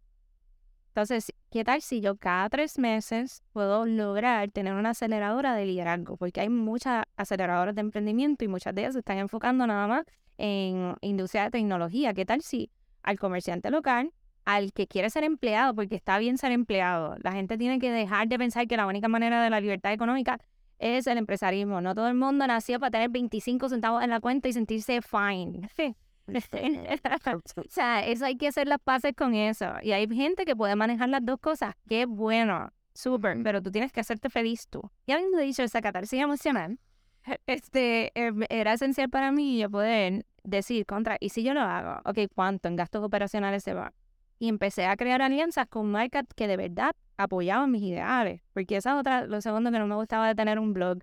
[0.89, 6.17] Entonces, ¿qué tal si yo cada tres meses puedo lograr tener una aceleradora de liderazgo?
[6.17, 10.05] Porque hay muchas aceleradoras de emprendimiento y muchas de ellas se están enfocando nada más
[10.37, 12.13] en industria de tecnología.
[12.13, 12.71] ¿Qué tal si
[13.03, 14.11] al comerciante local,
[14.45, 18.27] al que quiere ser empleado, porque está bien ser empleado, la gente tiene que dejar
[18.27, 20.39] de pensar que la única manera de la libertad económica
[20.79, 21.81] es el empresarismo.
[21.81, 25.69] No todo el mundo nació para tener 25 centavos en la cuenta y sentirse fine.
[27.55, 29.73] o sea, eso hay que hacer las paces con eso.
[29.81, 31.75] Y hay gente que puede manejar las dos cosas.
[31.87, 34.81] Qué bueno, súper, pero tú tienes que hacerte feliz tú.
[35.05, 36.79] Y habiendo dicho esa catarsis emocional,
[37.47, 42.01] este, em, era esencial para mí yo poder decir contra, ¿y si yo lo hago?
[42.05, 43.93] Ok, ¿cuánto en gastos operacionales se va?
[44.39, 48.41] Y empecé a crear alianzas con marcas que de verdad apoyaban mis ideales.
[48.53, 50.99] Porque esa es otra, lo segundo que no me gustaba de tener un blog.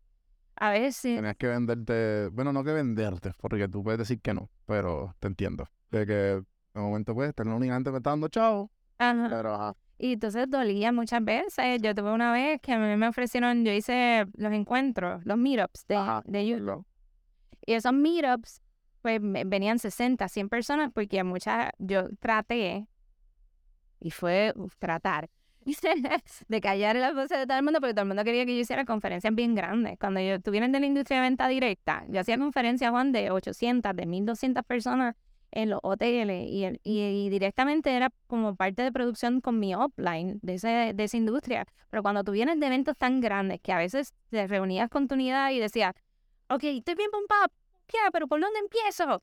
[0.57, 4.49] A veces, Tenías que venderte, bueno, no que venderte, porque tú puedes decir que no,
[4.65, 5.69] pero te entiendo.
[5.91, 9.27] De que de momento pues, tener únicamente me está dando chavo, ajá.
[9.29, 9.77] pero ajá.
[9.99, 11.81] Y entonces dolía muchas veces.
[11.81, 15.87] Yo tuve una vez que a mí me ofrecieron, yo hice los encuentros, los meetups
[15.87, 16.23] de, Ajá.
[16.27, 16.85] de YouTube.
[17.65, 18.61] Y esos meetups,
[19.01, 22.87] pues venían 60, 100 personas, porque muchas, yo traté,
[24.01, 25.31] y fue uf, tratar,
[26.49, 28.61] de callar las voces de todo el mundo, porque todo el mundo quería que yo
[28.61, 29.99] hiciera conferencias bien grandes.
[29.99, 33.95] Cuando yo estuviera en la industria de venta directa, yo hacía conferencias, Juan, de 800,
[33.95, 35.17] de 1200 personas
[35.51, 40.39] en los hoteles y, y, y directamente era como parte de producción con mi upline
[40.43, 41.67] de, ese, de esa industria.
[41.91, 45.15] Pero cuando tú vienes de eventos tan grandes que a veces te reunías con tu
[45.15, 45.95] unidad y decías,
[46.49, 47.51] ok, estoy bien pompada.
[48.13, 49.21] ¿Pero por dónde empiezo?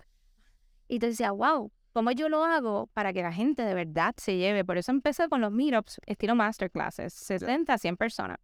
[0.88, 4.38] Y te decía, wow, ¿cómo yo lo hago para que la gente de verdad se
[4.38, 4.66] lleve?
[4.66, 8.38] Por eso empecé con los meetups estilo masterclasses, 60, 100 personas.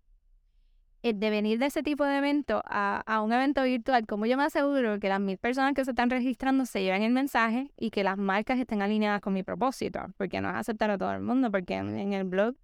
[1.02, 4.36] El de venir de ese tipo de evento a, a un evento virtual, ¿cómo yo
[4.36, 7.90] me aseguro que las mil personas que se están registrando se lleven el mensaje y
[7.90, 10.02] que las marcas estén alineadas con mi propósito?
[10.18, 12.56] Porque no es aceptar a todo el mundo, porque en, en el blog,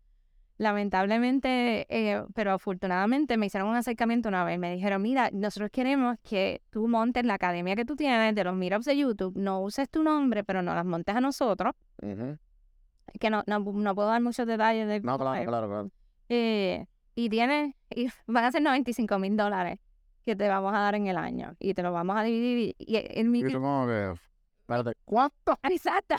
[0.58, 4.58] lamentablemente, eh, pero afortunadamente me hicieron un acercamiento una vez.
[4.60, 8.56] Me dijeron, mira, nosotros queremos que tú montes la academia que tú tienes de los
[8.56, 11.74] meetups de YouTube, no uses tu nombre, pero no las montes a nosotros,
[13.20, 15.48] que no, no, no puedo dar muchos detalles de No, claro, es.
[15.48, 15.92] claro, claro.
[16.30, 19.80] Eh, y tienes, y van a ser 95 mil dólares
[20.26, 22.76] que te vamos a dar en el año y te lo vamos a dividir.
[22.80, 24.14] Y en mi, Y tú como que,
[24.62, 25.58] espérate, ¿cuánto?
[25.64, 26.16] Exacto.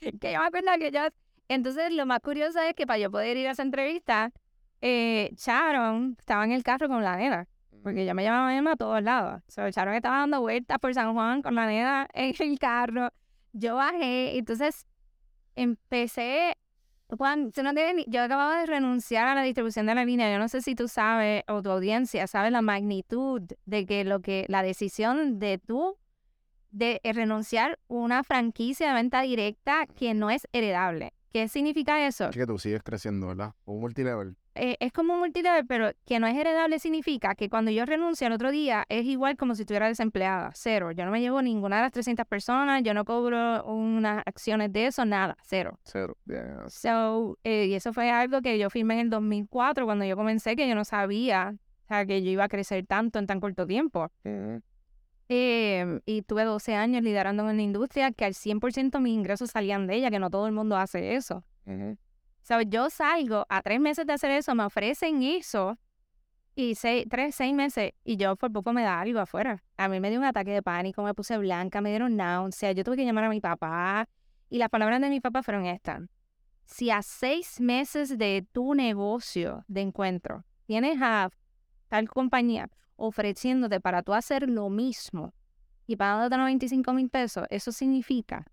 [0.00, 1.00] que yo me acuerdo que yo...
[1.48, 4.32] Entonces, lo más curioso es que para yo poder ir a esa entrevista,
[4.80, 7.48] eh, Sharon estaba en el carro con la nena,
[7.82, 9.42] porque yo me llamaba Emma a todos lados.
[9.48, 13.10] So, Sharon estaba dando vueltas por San Juan con la nena en el carro.
[13.52, 14.86] Yo bajé, entonces
[15.54, 16.56] empecé...
[17.08, 20.32] Juan, tú no tienes yo acababa de renunciar a la distribución de la línea.
[20.32, 24.20] Yo no sé si tú sabes o tu audiencia sabe la magnitud de que lo
[24.20, 25.96] que la decisión de tú
[26.74, 31.12] de eh, renunciar una franquicia de venta directa que no es heredable.
[31.34, 32.28] ¿Qué significa eso?
[32.28, 33.54] Es que tú sigues creciendo, ¿verdad?
[33.64, 34.36] Un multilevel.
[34.54, 38.28] Eh, es como un multilevel, pero que no es heredable significa que cuando yo renuncio
[38.28, 40.92] al otro día es igual como si estuviera desempleada, cero.
[40.92, 44.86] Yo no me llevo ninguna de las 300 personas, yo no cobro unas acciones de
[44.86, 45.80] eso, nada, cero.
[45.82, 46.16] Cero.
[46.26, 46.72] Yes.
[46.72, 50.54] So, eh, y eso fue algo que yo firmé en el 2004 cuando yo comencé,
[50.54, 53.66] que yo no sabía o sea, que yo iba a crecer tanto en tan corto
[53.66, 54.08] tiempo.
[54.24, 54.62] Ujú.
[55.28, 59.86] Eh, y tuve 12 años liderando en una industria que al 100% mis ingresos salían
[59.86, 61.44] de ella, que no todo el mundo hace eso.
[61.66, 61.96] Ujú.
[62.42, 65.78] So, yo salgo a tres meses de hacer eso, me ofrecen eso,
[66.54, 69.62] y seis, tres, seis meses, y yo por poco me da algo afuera.
[69.78, 72.84] A mí me dio un ataque de pánico, me puse blanca, me dieron náusea, yo
[72.84, 74.08] tuve que llamar a mi papá,
[74.50, 76.02] y las palabras de mi papá fueron estas.
[76.64, 81.30] Si a seis meses de tu negocio de encuentro tienes a
[81.88, 85.34] tal compañía ofreciéndote para tú hacer lo mismo
[85.86, 88.44] y pagándote 95 mil pesos, eso significa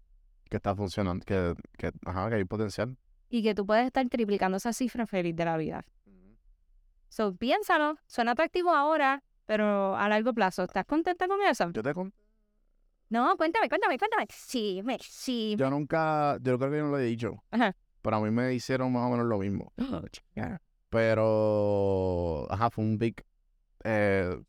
[0.50, 2.98] Que está funcionando, que, que, ajá, que hay potencial.
[3.30, 5.86] y que tú puedes estar triplicando esa cifra feliz de la vida.
[7.10, 11.70] So, piénsalo, suena atractivo ahora, pero a largo plazo, ¿estás contenta con eso?
[11.72, 12.18] Yo te conté.
[13.10, 14.26] No, cuéntame, cuéntame, cuéntame.
[14.30, 15.56] Sí, me, sí.
[15.58, 17.44] Yo nunca, yo creo que yo no lo he dicho.
[17.52, 17.76] Ajá.
[18.02, 19.74] Pero a mí me hicieron más o menos lo mismo.
[20.90, 23.24] Pero, ajá, fue un big.
[23.84, 24.44] Eh, a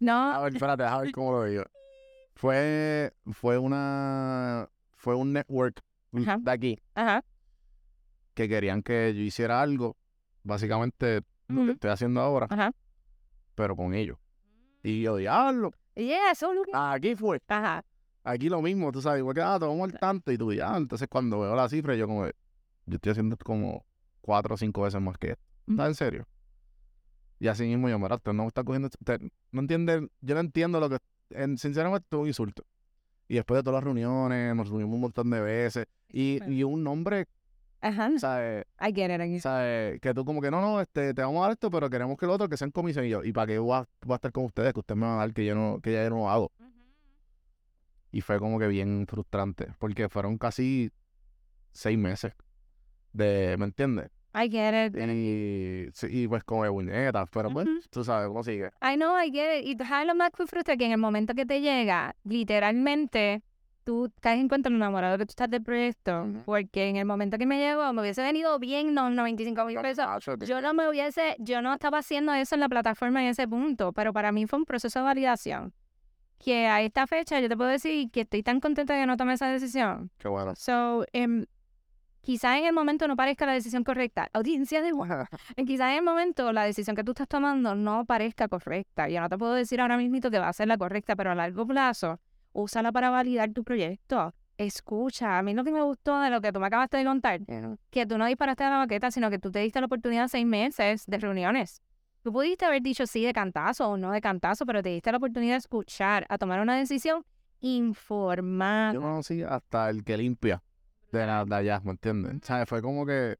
[0.00, 1.64] No, ver, espérate, a ver cómo lo digo.
[2.36, 5.80] Fue, fue una, fue un network
[6.12, 6.36] Ajá.
[6.38, 7.24] de aquí ajá.
[8.34, 9.96] que querían que yo hiciera algo,
[10.42, 12.72] básicamente lo que estoy haciendo ahora, Ajá.
[13.54, 14.18] pero con ellos.
[14.82, 17.82] Y yo, diablo, Yeah, que- aquí fue, Ajá.
[18.22, 21.08] aquí lo mismo, tú sabes, igual que, ah, tomamos el tanto, y tú, ya, entonces
[21.08, 23.82] cuando veo la cifra, yo como, yo estoy haciendo como
[24.20, 25.42] cuatro o cinco veces más que esto.
[25.68, 25.72] Ujú.
[25.72, 26.26] ¿Estás en serio?
[27.38, 29.20] Y así mismo yo, mira, usted no está cogiendo, usted
[29.52, 30.98] no entiende, yo no entiendo lo que,
[31.30, 32.64] en, sinceramente, es un insulto.
[33.28, 36.82] Y después de todas las reuniones, nos reunimos un montón de veces, y, y un
[36.82, 37.26] nombre,
[37.80, 38.10] Ajá.
[38.18, 38.64] ¿sabes?
[38.80, 39.42] I get it, I get it.
[39.42, 40.00] ¿sabes?
[40.00, 42.26] Que tú como que, no, no, este, te vamos a dar esto, pero queremos que
[42.26, 43.04] lo otro, que sean comisión.
[43.04, 44.72] Y yo, ¿y para qué voy a, voy a estar con ustedes?
[44.72, 46.50] Que ustedes me van a dar que yo no, que ya no hago.
[48.12, 50.90] Y fue como que bien frustrante, porque fueron casi
[51.72, 52.32] seis meses
[53.12, 54.10] de, ¿me entiendes?
[54.38, 54.96] I get it.
[54.96, 57.80] Y, y pues como de puñetas, pero pues, Ujú.
[57.90, 58.70] tú sabes cómo sigue.
[58.82, 59.66] I know, I get it.
[59.66, 63.42] Y tú sabes lo más que frustra que en el momento que te llega, literalmente,
[63.84, 66.22] tú caes en cuenta enamorado que tú estás del proyecto.
[66.24, 66.42] Ujú.
[66.44, 70.04] Porque en el momento que me llegó, me hubiese venido bien los 95 mil pesos.
[70.46, 73.92] Yo no me hubiese, yo no estaba haciendo eso en la plataforma en ese punto,
[73.92, 75.72] pero para mí fue un proceso de validación.
[76.38, 79.16] Que a esta fecha yo te puedo decir que estoy tan contenta de que no
[79.16, 80.10] tomé esa decisión.
[80.18, 80.52] Qué bueno.
[80.56, 81.46] So, em,
[82.26, 84.28] quizás en el momento no parezca la decisión correcta.
[84.32, 84.90] Audiencia de
[85.64, 89.08] Quizás en el momento la decisión que tú estás tomando no parezca correcta.
[89.08, 91.36] Yo no te puedo decir ahora mismo que va a ser la correcta, pero a
[91.36, 92.18] largo plazo,
[92.52, 94.34] úsala para validar tu proyecto.
[94.58, 95.38] escucha.
[95.38, 97.40] A mí lo que me gustó de lo que tú me acabaste de contar,
[97.90, 100.28] que tú no disparaste a la baqueta, sino que tú te diste la oportunidad de
[100.28, 101.80] seis meses de reuniones.
[102.22, 105.18] Tú pudiste haber dicho sí de cantazo o no de cantazo, pero te diste la
[105.18, 107.24] oportunidad de escuchar, a tomar una decisión
[107.60, 108.94] informada.
[108.94, 110.60] Yo conocí hasta el que limpia
[111.16, 112.38] de, de allá, ¿me entiendes?
[112.42, 112.68] ¿Sabes?
[112.68, 113.38] Fue como que,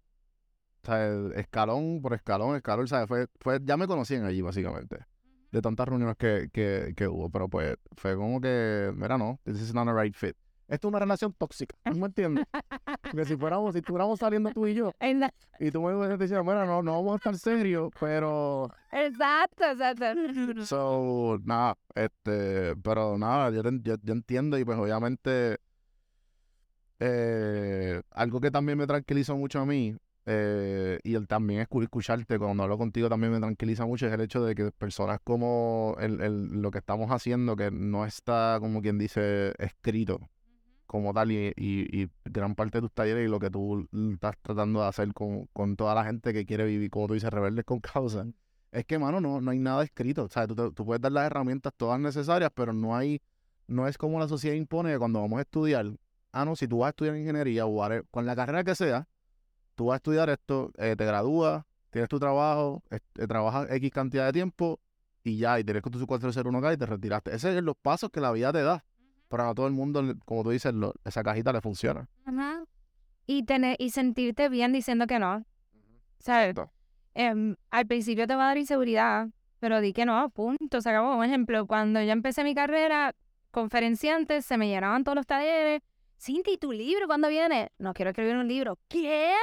[0.82, 1.36] ¿sabes?
[1.36, 3.08] Escalón por escalón, escalón, ¿sabes?
[3.08, 4.98] Fue, fue, ya me conocían allí, básicamente.
[5.52, 9.60] De tantas reuniones que, que, que hubo, pero pues fue como que, mira, no, this
[9.60, 10.36] is not a right fit.
[10.68, 12.44] Esto es una relación tóxica, ¿no me entiendes?
[13.12, 14.92] que si fuéramos, si estuviéramos saliendo tú y yo,
[15.60, 20.04] y tú me dicho, mira, no, no vamos a estar serios, pero Exacto, exacto.
[20.64, 25.58] So, nada, este, pero nada, yo, yo, yo entiendo y pues obviamente
[27.00, 29.94] eh, algo que también me tranquilizó mucho a mí
[30.26, 34.20] eh, y el también escu- escucharte cuando hablo contigo también me tranquiliza mucho es el
[34.22, 38.82] hecho de que personas como el, el- lo que estamos haciendo que no está como
[38.82, 40.20] quien dice escrito
[40.86, 44.36] como tal y, y, y gran parte de tus talleres y lo que tú estás
[44.42, 47.64] tratando de hacer con, con toda la gente que quiere vivir, como tú dices, rebeldes
[47.64, 48.26] con causa.
[48.72, 50.24] Es que, mano, no, no hay nada escrito.
[50.24, 53.20] O sea, tú, te- tú puedes dar las herramientas todas necesarias, pero no hay,
[53.66, 55.86] no es como la sociedad impone que cuando vamos a estudiar,
[56.36, 59.08] ah, no, si tú vas a estudiar ingeniería o con la carrera que sea,
[59.74, 64.26] tú vas a estudiar esto, eh, te gradúas, tienes tu trabajo, eh, trabajas X cantidad
[64.26, 64.78] de tiempo
[65.24, 67.34] y ya, y tienes con tu 401k y te retiraste.
[67.34, 68.84] Esos son los pasos que la vida te da.
[69.28, 72.08] Pero a todo el mundo, como tú dices, lo- esa cajita le funciona.
[72.24, 72.62] Ajá.
[73.26, 75.44] Y, tener, y sentirte bien diciendo que no.
[76.20, 76.54] ¿Sabes?
[77.14, 81.16] Em, al principio te va a dar inseguridad, pero di que no, punto, se acabó.
[81.16, 83.14] Un ejemplo, cuando yo empecé mi carrera,
[83.50, 85.80] conferenciantes, se me llenaban todos los talleres.
[86.18, 87.70] Cinti, ¿y tu libro cuándo viene?
[87.78, 88.78] No quiero escribir un libro.
[88.88, 89.34] ¿Qué?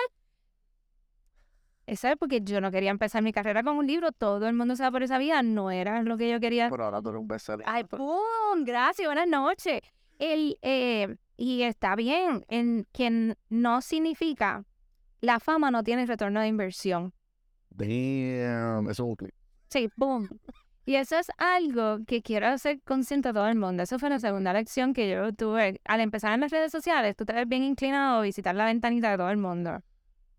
[1.85, 4.11] Eso es porque yo no quería empezar mi carrera con un libro.
[4.11, 5.43] Todo el mundo se va por esa vía.
[5.43, 6.69] No era lo que yo quería.
[6.69, 7.65] Pero ahora tú eres un bestseller.
[7.67, 8.63] Ay, ¡pum!
[8.63, 9.81] Gracias, buenas noches.
[10.17, 14.63] El, eh, y está bien, en que n- no significa
[15.19, 17.13] la fama no tiene retorno de inversión.
[17.69, 19.33] Damn, eso es un clip.
[19.69, 20.29] Sí, ¡boom!
[20.85, 23.83] Y eso es algo que quiero hacer consciente a todo el mundo.
[23.83, 25.79] Eso fue la segunda lección que yo tuve.
[25.85, 29.11] Al empezar en las redes sociales, tú te ves bien inclinado a visitar la ventanita
[29.11, 29.81] de todo el mundo.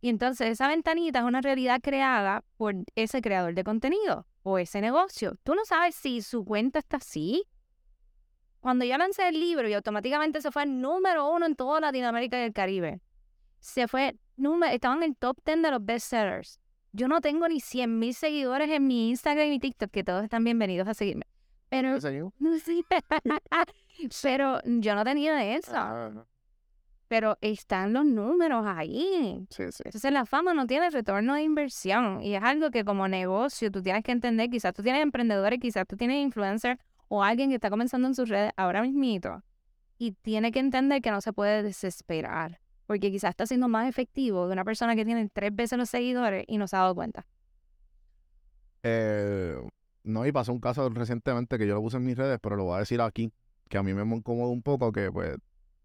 [0.03, 4.83] Y entonces esa ventanita es una realidad creada por ese creador de contenido o ese
[4.83, 5.37] negocio.
[5.45, 7.45] Tú no sabes si su cuenta está así.
[8.61, 12.45] Cuando yo lancé el libro y automáticamente se fue número uno en toda Latinoamérica y
[12.45, 13.01] el Caribe,
[13.61, 16.61] se fue, número, estaba en el top 10 de los bestsellers.
[16.97, 20.23] Yo no tengo ni 100 mil seguidores en mi Instagram y mi TikTok, que todos
[20.23, 21.27] están bienvenidos a seguirme.
[21.69, 21.99] Pero,
[24.23, 25.73] pero yo no tenía eso.
[25.75, 26.25] Ah,
[27.09, 29.45] Pero están los números ahí.
[29.51, 29.83] sí, sí.
[29.85, 33.83] Entonces la fama no tiene retorno de inversión y es algo que como negocio tú
[33.83, 36.79] tienes que entender, quizás tú tienes emprendedores, quizás tú tienes influencers
[37.09, 39.43] o alguien que está comenzando en sus redes ahora mismito
[39.99, 44.47] y tiene que entender que no se puede desesperar porque quizás está siendo más efectivo
[44.47, 47.27] de una persona que tiene tres veces los seguidores y no se ha dado cuenta.
[48.83, 49.57] Eh,
[50.05, 52.64] no, y pasó un caso recientemente que yo lo puse en mis redes, pero lo
[52.64, 53.33] voy a decir aquí,
[53.68, 55.37] que a mí me incomodó un poco que pues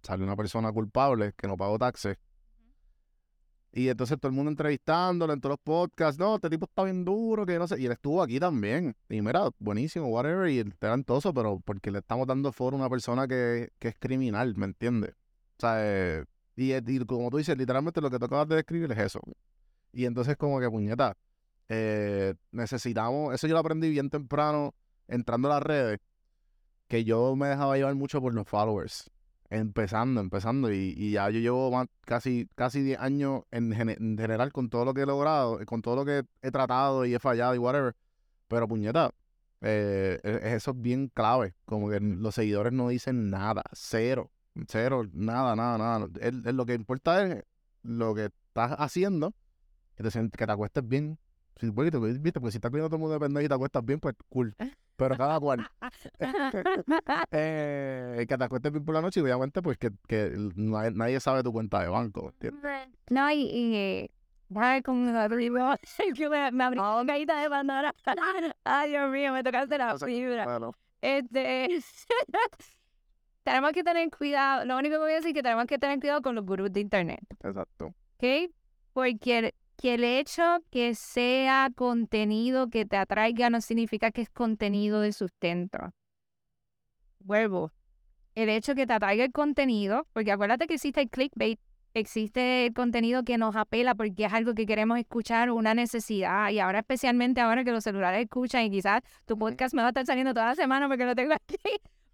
[0.04, 2.18] salió una persona culpable que no pagó taxes.
[3.72, 7.06] Y entonces todo el mundo entrevistándolo en todos los podcasts, no, este tipo está bien
[7.06, 8.96] duro, que no sé, y él estuvo aquí también.
[9.10, 13.28] Y mira, buenísimo, whatever, y talentoso, pero porque le estamos dando foro a una persona
[13.28, 15.12] que, que es criminal, ¿me entiendes?
[15.12, 16.26] O sea, eh,
[16.62, 19.22] y, y como tú dices, literalmente lo que tú acabas de describir es eso.
[19.94, 21.18] Y entonces como que puñeta,
[21.70, 24.74] eh, necesitamos, eso yo lo aprendí bien temprano
[25.08, 26.00] entrando a las redes,
[26.88, 29.10] que yo me dejaba llevar mucho por los followers,
[29.50, 31.72] empezando, empezando, y, ya yo llevo
[32.06, 35.82] casi, casi 10 años en, gene- en general con todo lo que he logrado, con
[35.82, 37.96] todo lo que he tratado y he fallado y whatever,
[38.48, 39.12] pero puñeta,
[39.62, 44.32] eh, e- eso es bien clave, como que los seguidores no dicen nada, cero,
[44.68, 47.44] cero, nada, nada, nada, es lo que importa es
[47.84, 49.34] lo que estás haciendo,
[49.96, 51.18] que te, que te acuestes bien.
[51.58, 53.54] Sí, porque, te- viste, porque si estás cuidando todo el mundo de pendejo y te
[53.54, 54.56] acuestas bien, pues cool.
[54.96, 55.70] Pero cada cual.
[57.32, 61.20] eh, que te acuestes bien por la noche y obviamente pues que, que nadie, nadie
[61.20, 62.34] sabe tu cuenta de banco.
[63.10, 64.12] No, y, y eh,
[64.56, 65.78] ay, como me abrí, una
[67.06, 67.96] cajita de Pandora.
[68.64, 70.60] Ay, Dios mío, me tocaste la fibra.
[71.02, 71.82] Este,
[73.50, 74.66] tenemos que tener cuidado.
[74.66, 76.72] Lo único que voy a decir es que tenemos que tener cuidado con los gurús
[76.72, 77.96] de internet, exacto.
[78.18, 78.52] ¿ok?
[78.94, 84.30] Porque el, que el hecho que sea contenido que te atraiga no significa que es
[84.30, 85.80] contenido de sustento.
[87.20, 87.72] Vuelvo.
[88.36, 91.60] El hecho que te atraiga el contenido, porque acuérdate que existe el clickbait,
[91.96, 96.60] existe el contenido que nos apela porque es algo que queremos escuchar, una necesidad, y
[96.60, 100.06] ahora especialmente ahora que los celulares escuchan y quizás tu podcast me va a estar
[100.06, 101.58] saliendo toda la semana porque lo tengo aquí,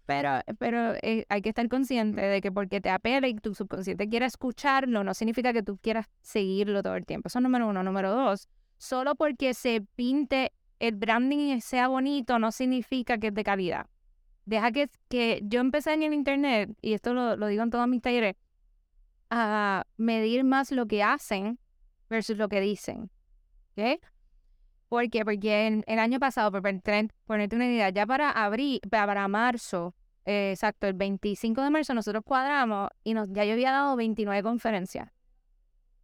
[0.06, 4.08] Pero, pero eh, hay que estar consciente de que porque te apela y tu subconsciente
[4.08, 7.26] quiera escucharlo, no significa que tú quieras seguirlo todo el tiempo.
[7.26, 7.82] Eso es número uno.
[7.82, 8.48] Número dos,
[8.78, 13.86] solo porque se pinte el branding y sea bonito, no significa que es de calidad.
[14.44, 17.88] Deja que, que yo empecé en el internet, y esto lo, lo digo en todos
[17.88, 18.36] mis talleres,
[19.28, 21.58] a medir más lo que hacen
[22.08, 23.10] versus lo que dicen.
[23.76, 24.00] ¿Ok?
[24.88, 25.24] ¿Por qué?
[25.24, 29.94] Porque el, el año pasado, por ponerte ponerte una idea, ya para abril, para marzo,
[30.24, 34.42] eh, exacto, el 25 de marzo nosotros cuadramos y nos, ya yo había dado 29
[34.42, 35.10] conferencias.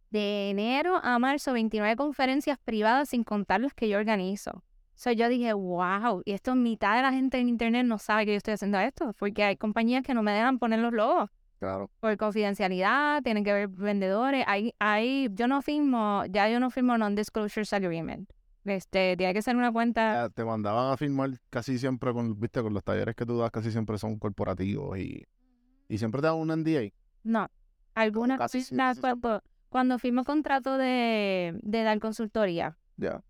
[0.09, 4.51] De enero a marzo, 29 conferencias privadas sin contar las que yo organizo.
[4.51, 8.25] O sea, yo dije, wow, y esto mitad de la gente en internet no sabe
[8.25, 11.29] que yo estoy haciendo esto, porque hay compañías que no me dejan poner los logos
[11.59, 11.89] Claro.
[11.99, 14.43] por confidencialidad, tienen que ver vendedores.
[14.47, 18.29] Ahí, ahí yo no firmo, ya yo no firmo non-disclosure agreement.
[18.65, 20.13] Este, tiene que ser una cuenta.
[20.13, 23.51] Ya, te mandaban a firmar casi siempre con, viste, con los talleres que tú das,
[23.51, 25.23] casi siempre son corporativos y,
[25.89, 26.93] y siempre te dan un NDA.
[27.23, 27.49] No,
[27.93, 28.75] algunas sí.
[29.01, 32.77] cuando, cuando firmo contrato de, de dar consultoría.
[32.97, 33.21] Ya.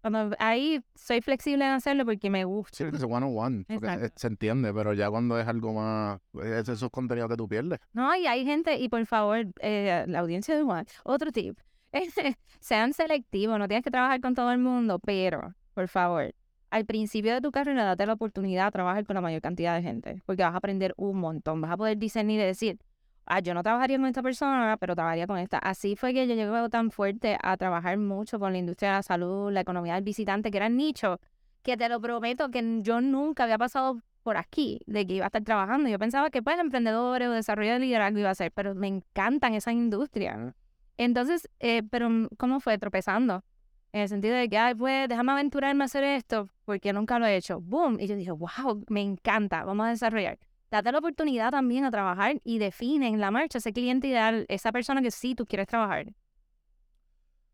[0.00, 2.76] Cuando, ahí soy flexible en hacerlo porque me gusta.
[2.76, 4.10] Sí, es one on one.
[4.16, 7.78] se entiende, pero ya cuando es algo más, es esos contenidos que tú pierdes.
[7.92, 11.56] No, y hay gente, y por favor, eh, la audiencia de Juan, otro tip,
[12.60, 16.34] sean selectivos, no tienes que trabajar con todo el mundo, pero, por favor,
[16.70, 19.82] al principio de tu carrera date la oportunidad de trabajar con la mayor cantidad de
[19.82, 22.78] gente, porque vas a aprender un montón, vas a poder discernir y decir,
[23.26, 25.58] ah, yo no trabajaría con esta persona, pero trabajaría con esta.
[25.58, 29.02] Así fue que yo llegué tan fuerte a trabajar mucho con la industria de la
[29.02, 31.18] salud, la economía del visitante, que eran nichos,
[31.62, 35.28] que te lo prometo que yo nunca había pasado por aquí, de que iba a
[35.28, 35.88] estar trabajando.
[35.88, 39.54] Yo pensaba que pues emprendedores o desarrollo de liderazgo iba a ser, pero me encantan
[39.54, 40.54] esas industrias.
[40.96, 42.78] Entonces, eh, pero mm, ¿cómo fue?
[42.78, 43.44] Tropezando.
[43.92, 47.26] En el sentido de que, ay, pues, déjame aventurarme a hacer esto, porque nunca lo
[47.26, 47.60] he hecho.
[47.60, 47.98] ¡Boom!
[48.00, 50.38] Y yo dije, wow, me encanta, vamos a desarrollar.
[50.70, 54.72] Date la oportunidad también a trabajar y define en la marcha ese cliente ideal, esa
[54.72, 56.14] persona que sí tú quieres trabajar.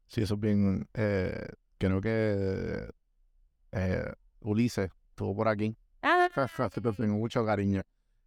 [0.07, 0.89] Sí, eso es bien.
[0.95, 2.89] Eh, creo que
[3.73, 5.77] eh, Ulises estuvo por aquí.
[6.03, 6.29] Ah,
[6.73, 7.83] Te tengo mucho cariño.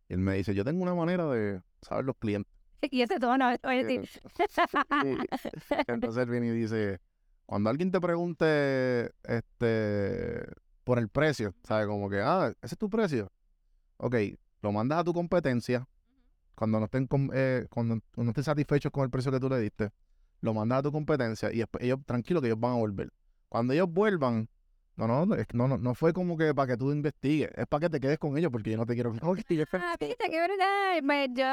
[0.10, 2.52] Y él me dice, yo tengo una manera de saber los clientes.
[2.90, 4.20] Y ese tono, oye, sí.
[5.88, 7.00] Entonces él viene y dice,
[7.46, 10.46] cuando alguien te pregunte este
[10.84, 11.88] por el precio, ¿sabes?
[11.88, 13.32] Como que, ah, ese es tu precio.
[13.98, 14.16] Ok,
[14.62, 15.88] lo mandas a tu competencia.
[16.56, 19.92] Cuando no estén eh, cuando no estén satisfechos con el precio que tú le diste,
[20.42, 23.12] lo mandas a tu competencia y ellos, tranquilo que ellos van a volver.
[23.50, 24.50] Cuando ellos vuelvan,
[25.08, 27.90] no, no, no, no, no fue como que para que tú investigues, es para que
[27.90, 29.12] te quedes con ellos porque yo no te quiero.
[29.74, 31.02] Ah, viste, qué verdad.
[31.06, 31.46] Pues yo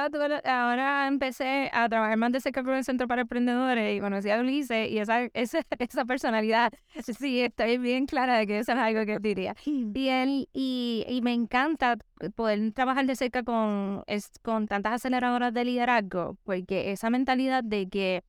[0.51, 4.41] ahora empecé a trabajar más de cerca con el Centro para Emprendedores y conocí a
[4.41, 6.73] Ulises y esa, esa, esa personalidad,
[7.19, 9.55] sí, estoy bien clara de que eso es algo que diría.
[9.65, 11.97] Y él, y, y me encanta
[12.35, 17.89] poder trabajar de cerca con, es, con tantas aceleradoras de liderazgo, porque esa mentalidad de
[17.89, 18.25] que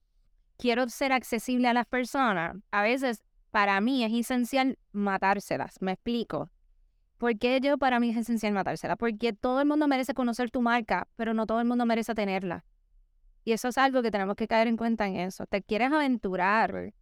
[0.58, 6.50] quiero ser accesible a las personas, a veces para mí es esencial matárselas, me explico.
[7.18, 8.98] ¿Por qué yo para mí es esencial matárselas?
[8.98, 12.64] Porque todo el mundo merece conocer tu marca, pero no todo el mundo merece tenerla.
[13.44, 15.46] Y eso es algo que tenemos que caer en cuenta en eso.
[15.48, 16.94] Te quieres aventurar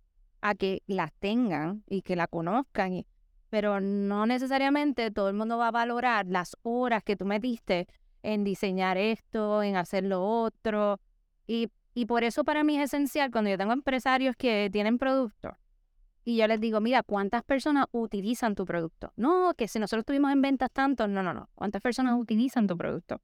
[0.42, 3.08] a que las tengan y que la conozcan, y-
[3.50, 7.88] pero no necesariamente todo el mundo va a valorar las horas que tú metiste
[8.24, 11.00] en diseñar esto, en hacer lo otro.
[11.46, 15.54] Y, y por eso para mí es esencial cuando yo tengo empresarios que tienen productos
[16.28, 19.14] y yo les digo, mira, ¿cuántas personas utilizan tu producto?
[19.16, 21.50] No, que si nosotros tuvimos en ventas tanto, no, no, no.
[21.56, 23.22] ¿Cuántas personas utilizan tu producto?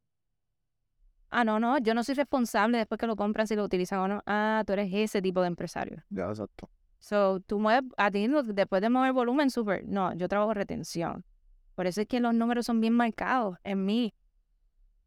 [1.29, 4.07] Ah, no, no, yo no soy responsable después que lo compran si lo utilizan o
[4.07, 4.23] no.
[4.25, 6.01] Ah, tú eres ese tipo de empresario.
[6.11, 6.69] Ya, exacto.
[6.99, 9.85] So, tú mueves, a ti después de mover volumen, súper.
[9.85, 11.25] No, yo trabajo retención.
[11.75, 14.13] Por eso es que los números son bien marcados en mí.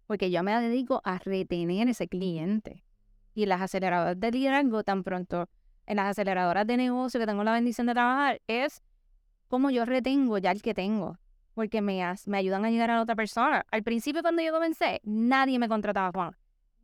[0.07, 2.85] Porque yo me dedico a retener ese cliente.
[3.33, 5.49] Y las aceleradoras de liderazgo, tan pronto
[5.87, 8.83] en las aceleradoras de negocio que tengo la bendición de trabajar, es
[9.49, 11.19] como yo retengo ya el que tengo.
[11.55, 13.65] Porque me, me ayudan a llegar a la otra persona.
[13.71, 16.37] Al principio, cuando yo comencé, nadie me contrataba, Juan.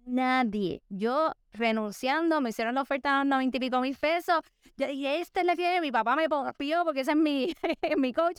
[0.06, 0.82] Nadie.
[0.88, 4.40] Yo renunciando, me hicieron la oferta de 90 y pico mil pesos.
[4.76, 6.26] Yo dije, esta es la que mi papá me
[6.56, 7.54] pidió porque ese es mi,
[7.98, 8.38] mi coach.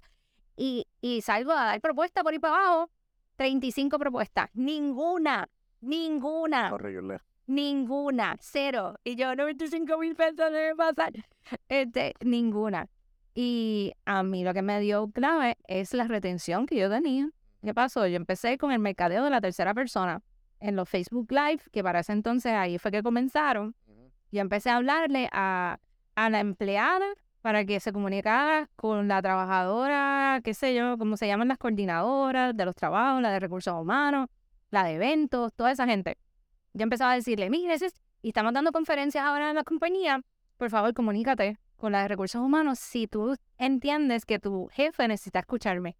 [0.58, 2.90] Y, y salgo a dar propuestas por ahí para abajo.
[3.36, 4.50] 35 propuestas.
[4.54, 5.48] Ninguna,
[5.82, 7.20] ninguna, Horrible.
[7.48, 8.96] Ninguna, cero.
[9.04, 11.14] Y yo, 95 mil pesos debe pasar.
[11.70, 12.88] Este, ninguna.
[13.36, 17.30] Y a mí lo que me dio clave es la retención que yo tenía.
[17.62, 18.08] ¿Qué pasó?
[18.08, 20.22] Yo empecé con el mercadeo de la tercera persona
[20.60, 23.76] en los Facebook Live, que para ese entonces ahí fue que comenzaron.
[24.32, 25.80] Yo empecé a hablarle a,
[26.16, 27.06] a la empleada
[27.42, 32.56] para que se comunicara con la trabajadora, qué sé yo, cómo se llaman las coordinadoras
[32.56, 34.30] de los trabajos, la de recursos humanos,
[34.72, 36.18] la de eventos, toda esa gente.
[36.74, 40.22] Yo empezaba a decirle, mire, es- y estamos dando conferencias ahora en la compañía,
[40.58, 45.40] por favor comunícate con la de recursos humanos si tú entiendes que tu jefe necesita
[45.40, 45.98] escucharme.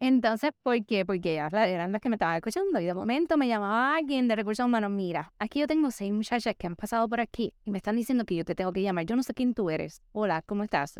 [0.00, 1.04] Entonces, ¿por qué?
[1.04, 4.28] Porque ellas la- eran las que me estaban escuchando y de momento me llamaba alguien
[4.28, 7.70] de recursos humanos, mira, aquí yo tengo seis muchachas que han pasado por aquí y
[7.72, 10.02] me están diciendo que yo te tengo que llamar, yo no sé quién tú eres.
[10.12, 10.94] Hola, ¿cómo estás?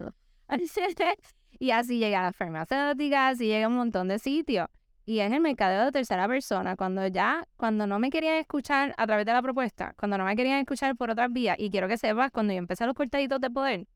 [1.61, 4.69] y así llega a las farmacéuticas, así llega a un montón de sitios.
[5.09, 9.07] Y es el mercadeo de tercera persona, cuando ya, cuando no me querían escuchar a
[9.07, 11.97] través de la propuesta, cuando no me querían escuchar por otras vías, y quiero que
[11.97, 13.87] sepas, cuando yo empecé los cortaditos de poder,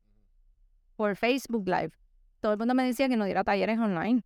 [0.95, 1.91] por Facebook Live,
[2.39, 4.23] todo el mundo me decía que no diera talleres online.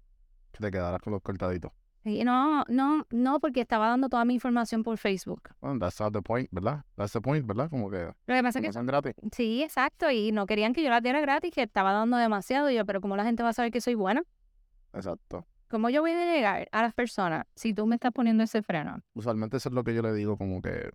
[0.53, 1.73] Que te quedaras con los cortaditos.
[2.05, 5.41] Y no, no, no, porque estaba dando toda mi información por Facebook.
[5.59, 6.85] Bueno, that's not the point, ¿verdad?
[6.95, 7.69] That's the point, ¿verdad?
[7.69, 9.13] Como que Lo que pasa es que son gratis.
[9.33, 12.71] sí, exacto, y no querían que yo las diera gratis, que estaba dando demasiado.
[12.71, 14.23] Y yo, pero ¿cómo la gente va a saber que soy buena?
[14.93, 15.45] Exacto.
[15.69, 18.99] ¿Cómo yo voy a llegar a las personas si tú me estás poniendo ese freno?
[19.13, 20.91] Usualmente eso es lo que yo le digo, como que,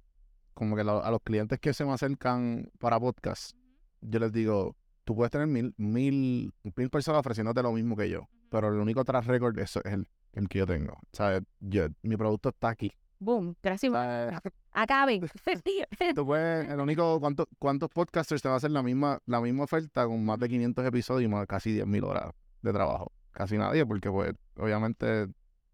[0.54, 3.54] como que lo- a los clientes que se me acercan para podcast,
[4.00, 8.28] yo les digo, tú puedes tener mil, mil, mil personas ofreciéndote lo mismo que yo,
[8.48, 10.92] pero el único track record es el, el que yo tengo.
[10.94, 12.92] O sea, yo, mi producto está aquí.
[13.18, 13.92] Boom, gracias.
[13.92, 14.40] Sea,
[14.72, 15.20] Acaben.
[16.14, 19.64] tú puedes, el único, ¿cuánto- ¿cuántos podcasters te va a hacer la misma, la misma
[19.64, 23.12] oferta con más de 500 episodios y más casi 10.000 horas de trabajo?
[23.32, 25.26] Casi nadie, porque pues, obviamente,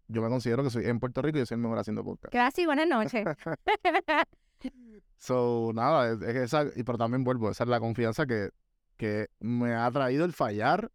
[0.07, 2.33] yo me considero que soy en Puerto Rico y yo soy el mejor haciendo podcast.
[2.33, 3.25] Gracias, buenas noches.
[5.17, 8.51] So, nada, es, es esa, y pero también vuelvo, esa es la confianza que,
[8.95, 10.91] que me ha traído el fallar,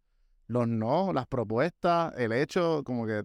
[0.47, 3.23] los no, las propuestas, el hecho, como que,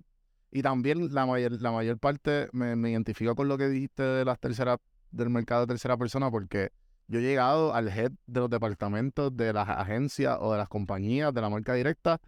[0.51, 4.25] y también la mayor, la mayor parte me, me identifico con lo que dijiste de
[4.27, 4.79] las terceras,
[5.11, 6.71] del mercado de tercera persona, porque
[7.09, 11.33] yo he llegado al head de los departamentos de las agencias o de las compañías
[11.33, 12.21] de la marca directa,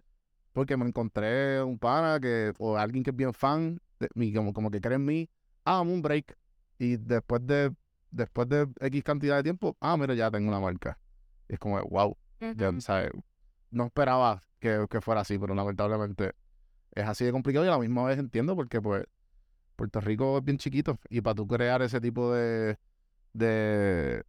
[0.53, 4.53] porque me encontré un pana que, o alguien que es bien fan, de mí, como,
[4.53, 5.29] como que cree en mí,
[5.65, 6.37] ah, un break.
[6.79, 7.73] Y después de
[8.13, 10.97] después de X cantidad de tiempo, ah, mira, ya tengo una marca.
[11.49, 12.15] Y es como, wow,
[12.55, 12.79] ya.
[12.79, 13.11] ¿sabes?
[13.71, 16.33] No esperaba que, que fuera así, pero lamentablemente
[16.93, 19.05] es así de complicado y a la misma vez entiendo porque, pues,
[19.75, 22.77] Puerto Rico es bien chiquito y para tú crear ese tipo de,
[23.33, 24.23] de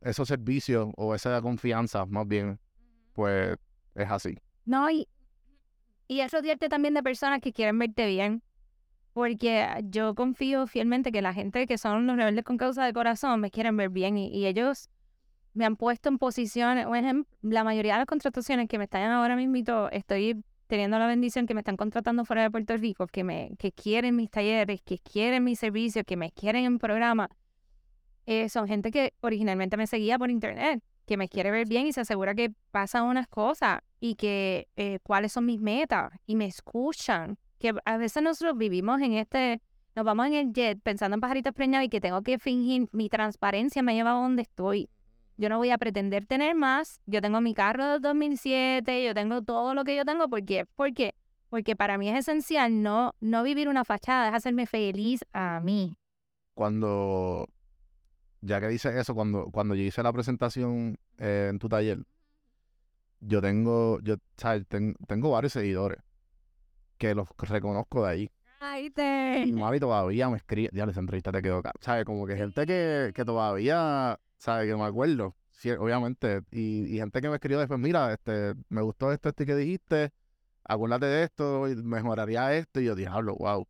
[0.00, 2.60] esos servicios o esa confianza, más bien,
[3.12, 3.56] pues,
[3.96, 4.38] es así.
[4.64, 5.08] No, y,
[6.10, 8.42] y es rodearte también de personas que quieren verte bien.
[9.12, 13.38] Porque yo confío fielmente que la gente que son los rebeldes con causa de corazón
[13.38, 14.90] me quieren ver bien y, ellos
[15.54, 16.84] me han puesto en posiciones,
[17.42, 21.54] la mayoría de las contrataciones que me están ahora mismo, estoy teniendo la bendición que
[21.54, 25.60] me están contratando fuera de Puerto Rico, que me quieren mis talleres, que quieren mis
[25.60, 27.28] servicios, que me quieren en programa.
[28.26, 31.92] eh, son gente que originalmente me seguía por internet, que me quiere ver bien y
[31.92, 36.46] se asegura que pasan unas cosas y que eh, cuáles son mis metas y me
[36.46, 37.36] escuchan.
[37.58, 39.60] Que a veces nosotros vivimos en este,
[39.96, 43.08] nos vamos en el jet pensando en pajaritos preñados y que tengo que fingir, mi
[43.08, 44.88] transparencia me lleva a donde estoy.
[45.36, 47.00] Yo no voy a pretender tener más.
[47.06, 50.28] Yo tengo mi carro del 2007, yo tengo todo lo que yo tengo.
[50.28, 50.64] ¿Por qué?
[50.76, 51.16] ¿Por qué?
[51.48, 55.96] Porque para mí es esencial no, no vivir una fachada, es hacerme feliz a mí.
[56.54, 57.48] Cuando,
[58.40, 61.98] ya que dices eso, cuando, cuando yo hice la presentación eh, en tu taller,
[63.20, 64.66] yo tengo, yo, ¿sabes?
[64.66, 65.98] Ten- tengo varios seguidores
[66.98, 68.30] que los reconozco de ahí.
[68.60, 69.44] Ay, te...
[69.46, 72.04] Y Mari todavía me escribe, ya esa entrevista te quedó acá, ¿sabes?
[72.04, 74.68] Como que gente que, que todavía, ¿sabes?
[74.68, 78.82] Que me acuerdo, sí, obviamente, y, y gente que me escribió después, mira, este, me
[78.82, 80.10] gustó esto, esto que dijiste,
[80.64, 83.66] acuérdate de esto, y mejoraría esto, y yo, diablo, wow.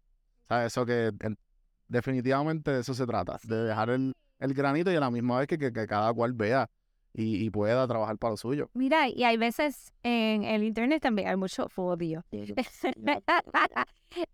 [0.49, 0.67] ¿Sabes?
[0.73, 1.39] Eso que en-
[1.87, 5.47] definitivamente de eso se trata, de dejar el, el granito y a la misma vez
[5.47, 6.69] que, que, que cada cual vea
[7.13, 8.71] y, y pueda trabajar para lo suyo.
[8.75, 12.25] Mira, y hay veces en el internet también hay mucho odio.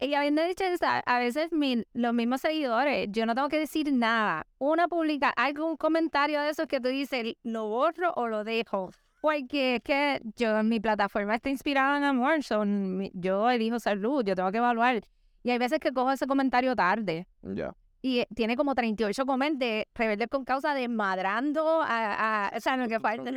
[0.00, 3.92] y habiendo dicho eso, a veces mi- los mismos seguidores, yo no tengo que decir
[3.92, 4.46] nada.
[4.58, 8.90] Una publica algún comentario de esos que tú dices, lo borro o lo dejo.
[9.20, 14.36] Porque es que yo, mi plataforma está inspirada en amor, son, yo elijo salud, yo
[14.36, 15.02] tengo que evaluar.
[15.42, 17.26] Y hay veces que cojo ese comentario tarde.
[17.42, 17.74] Ya.
[18.02, 22.76] Y eh, tiene como 38 comentarios de rebeldes con causa desmadrando a, a, o sea,
[22.76, 23.30] lo que falta.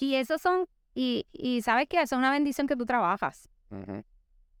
[0.00, 4.04] Y esos son, y, y sabes que eso es una bendición que tú trabajas, Ujú.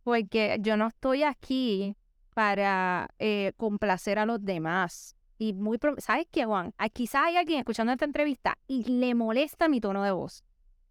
[0.02, 1.96] porque yo no estoy aquí
[2.34, 5.14] para eh, complacer a los demás.
[5.38, 6.72] Y muy, ¿sabes qué, Juan?
[6.78, 10.42] Ah, Quizás hay alguien escuchando esta entrevista y le molesta mi tono de voz.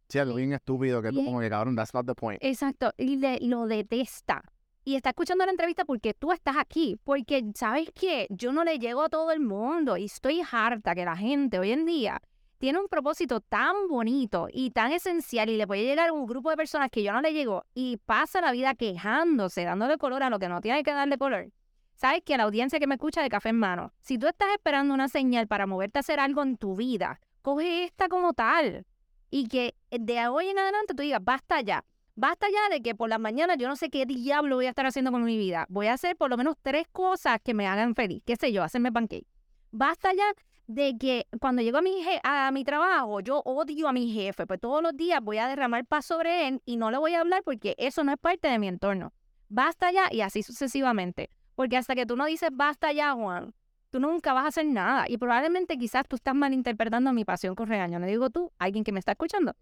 [0.08, 2.40] Sí, algo bien estúpido que tú como que cabrón, that's not the point.
[2.42, 4.42] Exacto, y le- lo detesta.
[4.88, 8.80] Y está escuchando la entrevista porque tú estás aquí, porque sabes qué, yo no le
[8.80, 12.22] llego a todo el mundo y estoy harta que la gente hoy en día
[12.58, 16.52] tiene un propósito tan bonito y tan esencial y le puede llegar a un grupo
[16.52, 20.30] de personas que yo no le llego y pasa la vida quejándose, dándole color a
[20.30, 21.52] lo que no tiene que darle color.
[21.96, 24.48] Sabes que a la audiencia que me escucha de café en mano, si tú estás
[24.54, 28.86] esperando una señal para moverte a hacer algo en tu vida, coge esta como tal
[29.30, 31.84] y que de hoy en adelante tú digas, basta ya.
[32.20, 34.88] Basta ya de que por las mañanas yo no sé qué diablo voy a estar
[34.88, 35.68] haciendo con mi vida.
[35.70, 38.24] Voy a hacer por lo menos tres cosas que me hagan feliz.
[38.26, 38.64] ¿Qué sé yo?
[38.64, 39.28] Hacerme pancake.
[39.70, 40.26] Basta ya
[40.66, 44.60] de que cuando llego a mi, a mi trabajo, yo odio a mi jefe, pues
[44.60, 47.44] todos los días voy a derramar paz sobre él y no le voy a hablar
[47.46, 49.14] porque eso no es parte de mi entorno.
[49.48, 51.30] Basta ya y así sucesivamente.
[51.54, 53.54] Porque hasta que tú no dices basta ya, Juan,
[53.92, 55.06] tú nunca vas a hacer nada.
[55.08, 58.00] Y probablemente quizás tú estás malinterpretando mi pasión con regaño.
[58.00, 59.56] No digo tú, alguien que me está escuchando.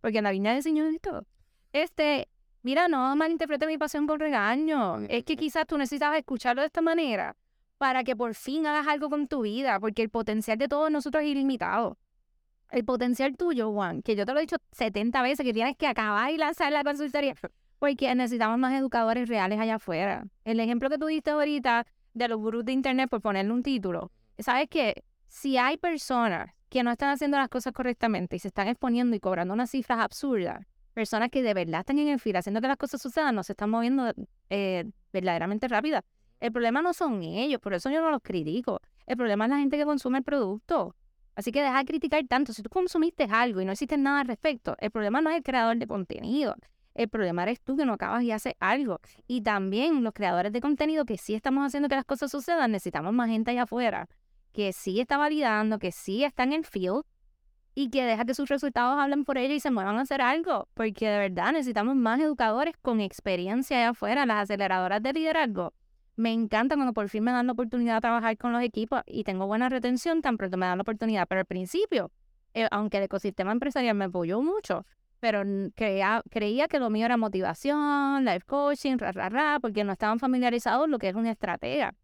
[0.00, 1.26] Porque en la viña del Señor es todo
[1.72, 2.28] este,
[2.62, 5.00] mira, no malinterprete mi pasión con regaño.
[5.08, 7.36] Es que quizás tú necesitabas escucharlo de esta manera
[7.78, 11.22] para que por fin hagas algo con tu vida, porque el potencial de todos nosotros
[11.22, 11.96] es ilimitado.
[12.70, 15.86] El potencial tuyo, Juan, que yo te lo he dicho 70 veces, que tienes que
[15.86, 17.34] acabar y lanzar la consultoría,
[17.78, 20.26] porque necesitamos más educadores reales allá afuera.
[20.44, 24.10] El ejemplo que tú diste ahorita de los gurús de Internet, por ponerle un título,
[24.38, 25.04] ¿sabes qué?
[25.28, 29.20] Si hay personas que no están haciendo las cosas correctamente y se están exponiendo y
[29.20, 30.66] cobrando unas cifras absurdas,
[30.98, 33.52] personas que de verdad están en el fila haciendo que las cosas sucedan, no se
[33.52, 34.12] están moviendo
[34.50, 36.02] eh, verdaderamente rápidas.
[36.40, 38.80] El problema no son ellos, por eso yo no los critico.
[39.06, 40.96] El problema es la gente que consume el producto.
[41.36, 42.52] Así que deja de criticar tanto.
[42.52, 45.44] Si tú consumiste algo y no hiciste nada al respecto, el problema no es el
[45.44, 46.56] creador de contenido.
[46.94, 48.98] El problema eres tú que no acabas y haces algo.
[49.28, 53.12] Y también los creadores de contenido que sí estamos haciendo que las cosas sucedan, necesitamos
[53.12, 54.08] más gente allá afuera
[54.52, 57.04] que sí está validando, que sí está en el field
[57.78, 60.66] y que deja que sus resultados hablen por ellos y se muevan a hacer algo,
[60.74, 65.72] porque de verdad necesitamos más educadores con experiencia allá afuera, las aceleradoras de liderazgo.
[66.16, 69.22] Me encanta cuando por fin me dan la oportunidad de trabajar con los equipos y
[69.22, 72.10] tengo buena retención tan pronto me dan la oportunidad, pero al principio,
[72.52, 74.84] eh, aunque el ecosistema empresarial me apoyó mucho,
[75.20, 75.44] pero
[75.76, 80.18] creía, creía que lo mío era motivación, life coaching, ra, ra, ra, porque no estaban
[80.18, 81.94] familiarizados lo que es una estratega.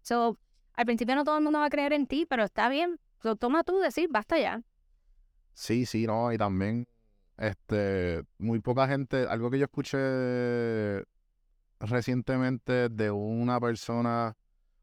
[0.00, 0.38] So,
[0.72, 3.36] al principio no todo el mundo va a creer en ti, pero está bien, lo
[3.36, 4.62] toma tú decir, basta ya.
[5.54, 6.86] Sí, sí, no, y también,
[7.36, 11.04] este, muy poca gente, algo que yo escuché
[11.80, 14.36] recientemente de una persona,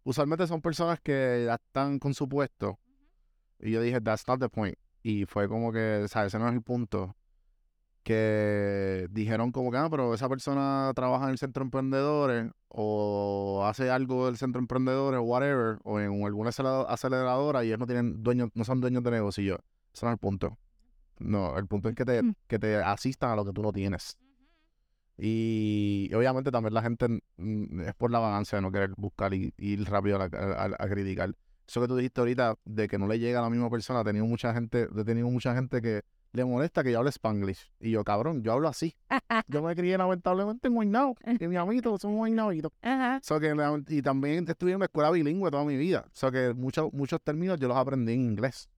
[0.04, 2.80] usualmente son personas que ya están con su puesto,
[3.60, 6.28] y yo dije, that's not the point, y fue como que, ¿sabes?
[6.34, 7.16] Ese no es el punto,
[8.10, 13.64] que dijeron como que, ah, pero esa persona trabaja en el centro de emprendedores o
[13.68, 17.86] hace algo del centro de emprendedores o whatever, o en alguna aceleradora y ellos no
[17.86, 19.44] tienen dueños, no son dueños de negocio.
[19.44, 19.58] yo,
[19.94, 20.58] ese no es el punto.
[21.20, 22.34] No, el punto es que te, mm.
[22.48, 24.18] que te asistan a lo que tú no tienes.
[25.16, 29.54] Y, obviamente también la gente mm, es por la vagancia de no querer buscar y,
[29.60, 31.36] ir rápido a, a, criticar.
[31.68, 34.04] Eso que tú dijiste ahorita de que no le llega a la misma persona, he
[34.04, 36.02] tenido mucha gente, he tenido mucha gente que
[36.32, 37.72] le molesta que yo hable spanglish.
[37.80, 38.96] Y yo, cabrón, yo hablo así.
[39.48, 41.16] yo me crié lamentablemente en Guaynabo.
[41.40, 42.72] Y mi amiguito son guaynabitos.
[43.22, 43.56] So que,
[43.88, 46.06] y también estudié en la escuela bilingüe toda mi vida.
[46.08, 48.70] O sea que muchos, muchos términos yo los aprendí en inglés.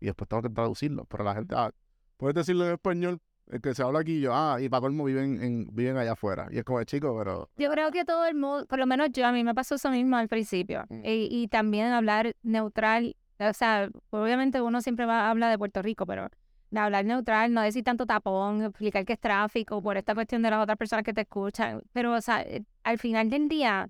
[0.00, 1.06] Y después tengo que traducirlos.
[1.08, 1.72] Pero la gente, ah,
[2.16, 5.42] puedes decirlo en español, el que se habla aquí, yo, ah, y para colmo viven,
[5.42, 6.48] en, viven allá afuera.
[6.50, 7.48] Y es como, chico, pero...
[7.56, 9.90] Yo creo que todo el mundo, por lo menos yo, a mí me pasó eso
[9.90, 10.84] mismo al principio.
[10.90, 11.04] Mm.
[11.04, 13.16] Y, y también hablar neutral.
[13.40, 16.28] O sea, obviamente uno siempre va a hablar de Puerto Rico, pero
[16.70, 20.50] de hablar neutral, no decir tanto tapón, explicar que es tráfico por esta cuestión de
[20.50, 21.82] las otras personas que te escuchan.
[21.92, 23.88] Pero, o sea, eh, al final del día,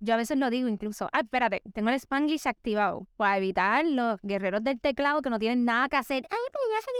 [0.00, 4.20] yo a veces lo digo incluso, ah, espérate, tengo el Spanglish activado para evitar los
[4.22, 6.26] guerreros del teclado que no tienen nada que hacer.
[6.28, 6.90] Ay, pero ya se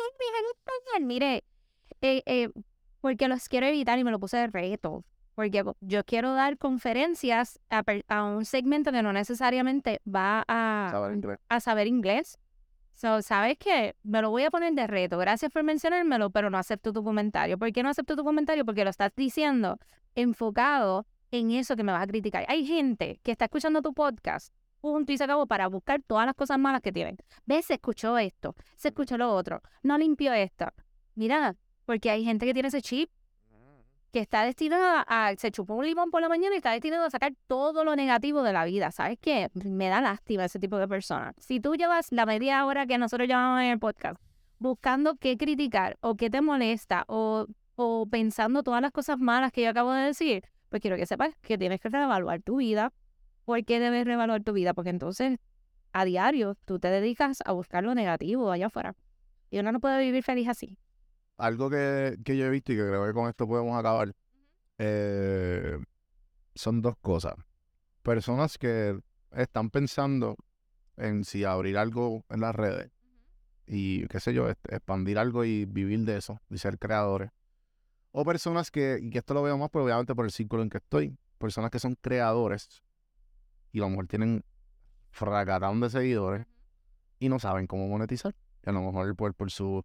[0.51, 1.07] español.
[1.07, 1.45] Mire,
[2.01, 2.51] eh, eh,
[3.01, 5.05] porque los quiero evitar y me lo puse de reto.
[5.35, 10.93] Porque yo quiero dar conferencias a, a un segmento que no necesariamente va a
[11.49, 12.39] a saber inglés
[13.03, 13.97] So, ¿sabes qué?
[14.05, 15.19] Me lo voy a poner de reto.
[15.19, 17.59] Gracias por mencionármelo, pero no acepto tu comentario.
[17.59, 18.65] ¿Por qué no acepto tu comentario?
[18.65, 19.81] Porque lo estás diciendo
[20.15, 22.45] enfocado en eso que me vas a criticar.
[22.47, 26.37] Hay gente que está escuchando tu podcast, punto y se acabó, para buscar todas las
[26.37, 27.17] cosas malas que tienen.
[27.45, 27.67] ¿Ves?
[27.67, 30.67] Se escuchó esto, se escuchó lo otro, no limpió esto.
[31.17, 33.11] Mira, porque hay gente que tiene ese chip
[34.13, 37.11] que está destinado a, se chupó un limón por la mañana y está destinado a
[37.11, 38.93] sacar todo lo negativo de la vida.
[38.93, 39.51] ¿Sabes qué?
[39.55, 41.35] Me da lástima ese tipo de personas.
[41.39, 44.21] Si tú llevas la media hora que nosotros llevamos en el podcast
[44.59, 49.63] buscando qué criticar o qué te molesta o, o pensando todas las cosas malas que
[49.63, 52.93] yo acabo de decir, pues quiero que sepas que tienes que reevaluar tu vida.
[53.47, 54.75] ¿Por qué debes reevaluar tu vida?
[54.75, 55.39] Porque entonces
[55.93, 58.95] a diario tú te dedicas a buscar lo negativo allá afuera.
[59.51, 60.79] Y uno no puede vivir feliz así
[61.43, 64.15] algo que, yo he visto y que creo que con esto podemos acabar,
[64.79, 65.77] eh,
[66.55, 67.35] son dos cosas.
[68.03, 68.99] Personas que
[69.33, 70.37] están pensando
[70.97, 72.93] en si abrir algo en las redes
[73.67, 77.31] y qué sé yo, expandir algo y vivir de eso, y ser creadores.
[78.13, 80.79] O personas que, y que esto lo veo más, obviamente por el círculo en que
[80.79, 82.83] estoy, personas que son creadores
[83.73, 84.45] y a lo mejor tienen
[85.11, 86.47] fracatán de seguidores
[87.19, 88.35] y no saben cómo monetizar.
[88.65, 89.85] Y a lo mejor por, por su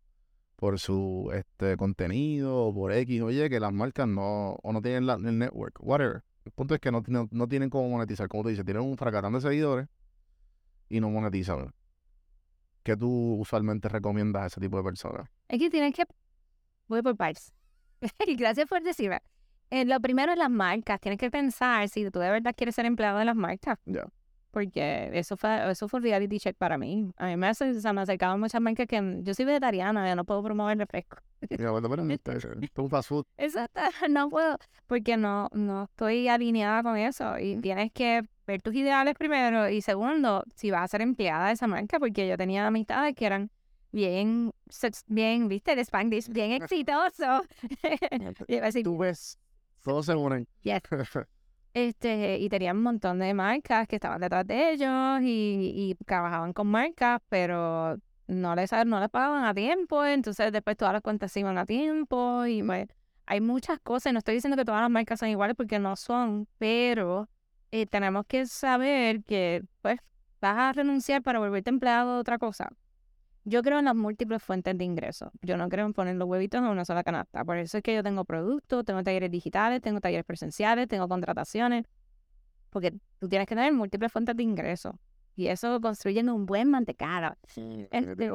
[0.57, 5.05] por su este contenido o por X, oye, que las marcas no, o no tienen
[5.05, 6.23] la- el network, whatever.
[6.45, 8.97] El punto es que no, tienen- no tienen cómo monetizar, como tú dices, tienen un
[8.97, 9.87] fracatán de seguidores
[10.89, 11.73] y no monetizan.
[12.83, 15.29] ¿Qué tú usualmente recomiendas a ese tipo de personas?
[15.47, 16.05] Es que tienes que...
[16.87, 17.53] Voy por partes.
[18.37, 19.19] Gracias por decirme.
[19.69, 20.99] Eh, lo primero es las marcas.
[21.01, 23.77] Tienes que pensar si tú de verdad quieres ser empleado de las marcas.
[23.85, 24.05] Ya.
[24.57, 27.11] Porque eso fue, eso fue un reality check para mí.
[27.17, 30.09] A mí me, hace, o sea, me acercaban muchas marcas que mm, yo soy vegetariana,
[30.09, 31.17] yo no puedo promover refresco.
[31.59, 33.25] Bueno, es un fast food.
[33.37, 33.79] Exacto,
[34.09, 37.37] no puedo, porque no, no estoy alineada con eso.
[37.37, 39.69] Y tienes que ver tus ideales primero.
[39.69, 43.27] Y segundo, si vas a ser empleada de esa marca, porque yo tenía amistades que
[43.27, 43.51] eran
[43.91, 44.51] bien,
[45.05, 46.51] bien, viste, el Spanglish, bien
[48.63, 49.37] decir, Tú ves,
[49.83, 50.47] todos se unen.
[50.63, 50.81] yes.
[51.77, 56.51] Este, y tenían un montón de marcas que estaban detrás de ellos y, y trabajaban
[56.51, 61.37] con marcas, pero no les, no les pagaban a tiempo, entonces después todas las cuentas
[61.37, 62.87] iban a tiempo y pues,
[63.27, 66.47] hay muchas cosas, no estoy diciendo que todas las marcas son iguales porque no son,
[66.57, 67.29] pero
[67.69, 69.99] eh, tenemos que saber que pues
[70.41, 72.69] vas a renunciar para volverte empleado de otra cosa.
[73.49, 75.29] Yo creo en las múltiples fuentes de ingresos.
[75.41, 77.45] Yo no creo en poner los huevitos en una sola canasta.
[77.45, 81.85] Por eso es que yo tengo productos, tengo talleres digitales, tengo talleres presenciales, tengo contrataciones.
[82.71, 84.95] Porque tú tienes que tener múltiples fuentes de ingresos.
[85.37, 87.37] Y eso construyendo un buen mantecado.
[87.89, 88.29] Este,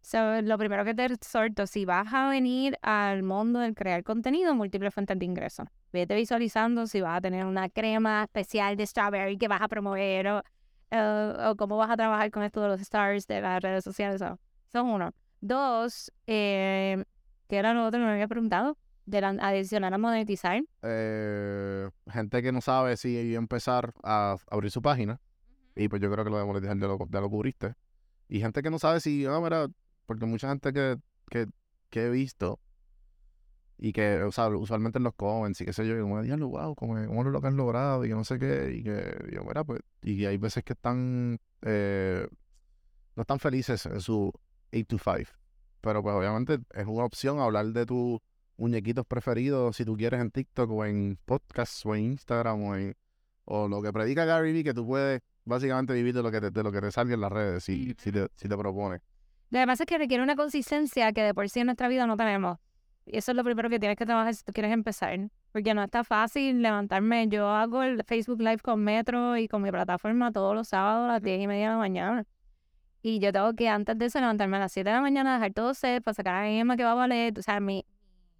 [0.00, 4.52] so, lo primero que te exhorto, si vas a venir al mundo del crear contenido,
[4.52, 5.68] múltiples fuentes de ingresos.
[5.92, 10.26] Vete visualizando si vas a tener una crema especial de strawberry que vas a promover
[10.26, 10.42] o,
[11.50, 14.20] o cómo vas a trabajar con esto de los stars de las redes sociales.
[14.76, 15.12] Eso uno.
[15.40, 17.04] Dos, eh,
[17.48, 18.76] ¿qué era lo otro que me había preguntado?
[19.04, 20.62] De la, adicional a monetizar.
[20.82, 25.20] Eh, gente que no sabe si empezar a abrir su página.
[25.74, 27.74] Y pues yo creo que lo de monetizar ya lo, ya lo cubriste.
[28.28, 29.68] Y gente que no sabe si, ah, mira,
[30.06, 30.96] porque mucha gente que,
[31.30, 31.46] que,
[31.90, 32.58] que he visto
[33.78, 36.48] y que, o sea, usualmente en los comments y qué sé yo, y como, diablo,
[36.48, 38.04] wow, ¿cómo, cómo lo que han logrado?
[38.04, 41.38] Y que no sé qué, y que, yo, mira, pues, y hay veces que están,
[41.62, 42.26] eh,
[43.14, 44.32] no están felices en su
[44.72, 45.30] 8 to 5.
[45.80, 48.20] Pero pues obviamente es una opción hablar de tus
[48.56, 52.96] muñequitos preferidos si tú quieres en TikTok o en podcast o en Instagram o en
[53.46, 56.50] o lo que predica Gary Vee que tú puedes básicamente vivir de lo que te,
[56.50, 59.00] de lo que te salga en las redes si, si, te, si te propone.
[59.50, 62.06] Lo que pasa es que requiere una consistencia que de por sí en nuestra vida
[62.06, 62.58] no tenemos.
[63.06, 65.16] Y eso es lo primero que tienes que trabajar si tú quieres empezar.
[65.52, 67.28] Porque no está fácil levantarme.
[67.28, 71.12] Yo hago el Facebook Live con Metro y con mi plataforma todos los sábados a
[71.12, 72.26] las 10 y media de la mañana.
[73.06, 75.52] Y yo tengo que antes de eso levantarme a las 7 de la mañana, dejar
[75.52, 77.38] todo set para sacar a Emma que va a valer.
[77.38, 77.86] O sea, mi...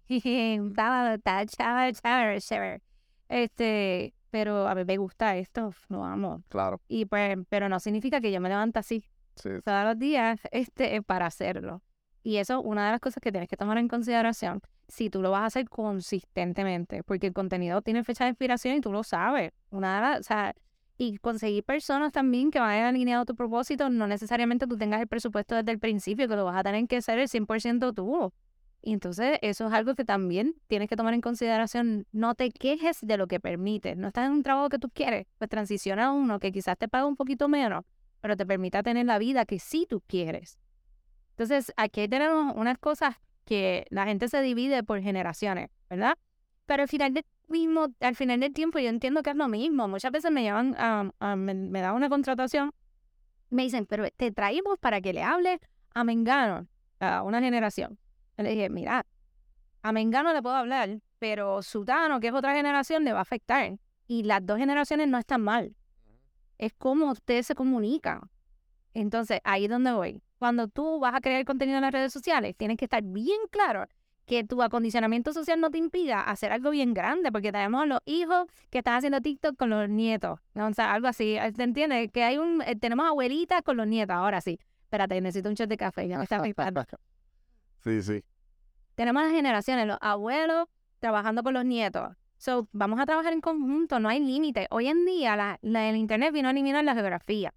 [3.29, 6.43] Este, pero a mí me gusta esto, lo amo.
[6.49, 6.81] Claro.
[6.89, 9.05] Y pues, pero no significa que yo me levante así
[9.35, 9.49] Sí.
[9.63, 11.81] todos los días este, para hacerlo.
[12.21, 14.59] Y eso es una de las cosas que tienes que tomar en consideración
[14.89, 18.81] si tú lo vas a hacer consistentemente, porque el contenido tiene fecha de expiración y
[18.81, 19.53] tú lo sabes.
[19.69, 20.53] Una de las, o sea,
[20.97, 25.07] y conseguir personas también que vayan alineado a tu propósito, no necesariamente tú tengas el
[25.07, 28.33] presupuesto desde el principio, que lo vas a tener que hacer el 100% tú.
[28.81, 32.07] Y entonces eso es algo que también tienes que tomar en consideración.
[32.11, 33.97] No te quejes de lo que permites.
[33.97, 36.87] No estás en un trabajo que tú quieres, pues transiciona a uno que quizás te
[36.87, 37.83] paga un poquito menos,
[38.21, 40.57] pero te permita tener la vida que sí tú quieres.
[41.31, 46.15] Entonces, aquí tenemos unas cosas que la gente se divide por generaciones, ¿verdad?
[46.65, 47.13] Pero al final
[47.47, 49.87] mismo, al final del tiempo yo entiendo que es lo mismo.
[49.87, 52.71] Muchas veces me llaman, a, me, una contratación,
[53.49, 55.59] me dicen, pero te traímos para que le hable
[55.93, 56.67] a Mengano,
[56.99, 57.97] a una generación.
[58.37, 59.05] Yo le dije, mira,
[59.81, 63.77] a Mengano le puedo hablar, pero Sutano, que es otra generación, le va a afectar.
[64.07, 65.75] Y las dos generaciones no están mal.
[66.57, 68.21] Es como ustedes se comunican.
[68.93, 70.21] Entonces, ahí es donde voy.
[70.39, 73.85] Cuando tú vas a crear contenido en las redes sociales, tienes que estar bien claro
[74.27, 78.45] que tu acondicionamiento social no te impida hacer algo bien grande, porque tenemos los hijos
[78.69, 80.67] que están haciendo TikTok con los nietos, ¿no?
[80.67, 82.11] o sea, algo así, ¿te entiendes?
[82.11, 84.59] Que hay un, eh, tenemos abuelitas con los nietos, ahora sí.
[84.83, 86.37] Espérate, necesito un shot de café, ya me está.
[87.83, 88.23] Sí, sí.
[88.95, 90.67] Tenemos las generaciones, los abuelos
[90.99, 92.09] trabajando con los nietos.
[92.37, 94.67] So, vamos a trabajar en conjunto, no hay límite.
[94.69, 97.53] Hoy en día la, la- el internet vino a eliminar la geografía.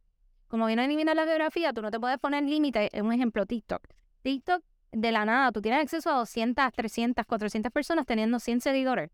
[0.48, 2.90] Como vino a eliminar la geografía, tú no te puedes poner límite.
[3.02, 3.82] Un ejemplo, TikTok.
[4.22, 4.62] TikTok,
[4.92, 9.10] de la nada, tú tienes acceso a 200, 300, 400 personas teniendo 100 seguidores.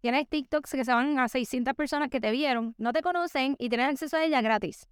[0.00, 3.68] Tienes TikToks que se van a 600 personas que te vieron, no te conocen y
[3.68, 4.88] tienes acceso a ella gratis.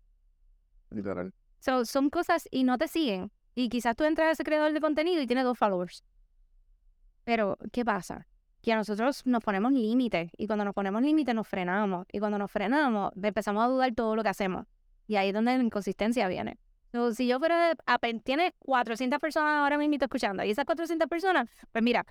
[0.90, 1.32] Literal.
[1.60, 3.30] So, son cosas y no te siguen.
[3.54, 6.04] Y quizás tú entras a ese creador de contenido y tienes dos followers.
[7.24, 8.26] Pero, ¿qué pasa?
[8.62, 12.38] Que a nosotros nos ponemos límites y cuando nos ponemos límites nos frenamos y cuando
[12.38, 14.66] nos frenamos empezamos a dudar todo lo que hacemos.
[15.06, 16.58] Y ahí es donde la inconsistencia viene.
[16.92, 21.48] So, si yo fuera, a, tienes 400 personas ahora mismo escuchando y esas 400 personas,
[21.72, 22.06] pues mira,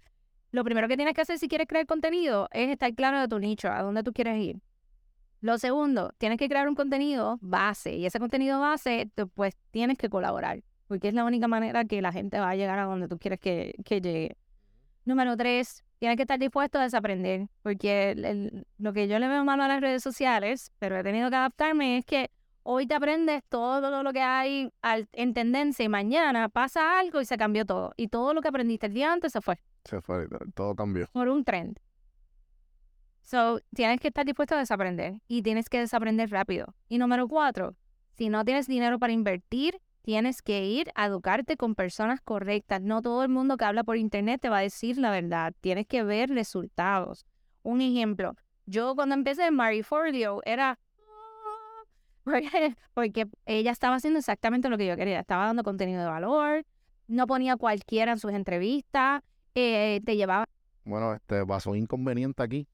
[0.52, 3.40] lo primero que tienes que hacer si quieres crear contenido es estar claro de tu
[3.40, 4.62] nicho, a dónde tú quieres ir.
[5.42, 10.10] Lo segundo, tienes que crear un contenido base y ese contenido base, pues tienes que
[10.10, 13.18] colaborar, porque es la única manera que la gente va a llegar a donde tú
[13.20, 14.38] quieres que, que llegue.
[15.04, 19.64] Número tres, tienes que estar dispuesto a desaprender, porque lo que yo le veo malo
[19.64, 22.32] a las redes sociales, pero he tenido que adaptarme, es que
[22.68, 24.72] hoy te aprendes todo lo que hay
[25.14, 27.94] en tendencia y mañana pasa algo y se cambió todo.
[27.96, 29.60] Y todo lo que aprendiste el día antes se fue.
[29.86, 31.08] Se fue, todo cambió.
[31.14, 31.80] Por un trend.
[33.22, 36.76] So, tienes que estar dispuesto a desaprender y tienes que desaprender rápido.
[36.90, 37.76] Y número cuatro,
[38.14, 42.82] si no tienes dinero para invertir, tienes que ir a educarte con personas correctas.
[42.82, 45.54] No todo el mundo que habla por internet te va a decir la verdad.
[45.62, 47.26] Tienes que ver resultados.
[47.62, 48.36] Un ejemplo,
[48.66, 50.80] yo cuando empecé en Marie Forleo era
[52.94, 55.20] porque ella estaba haciendo exactamente lo que yo quería.
[55.20, 56.66] Estaba dando contenido de valor,
[57.08, 59.22] no ponía cualquiera en sus entrevistas,
[59.54, 60.46] eh, te llevaba...
[60.84, 62.68] Bueno, este pasó un inconveniente aquí.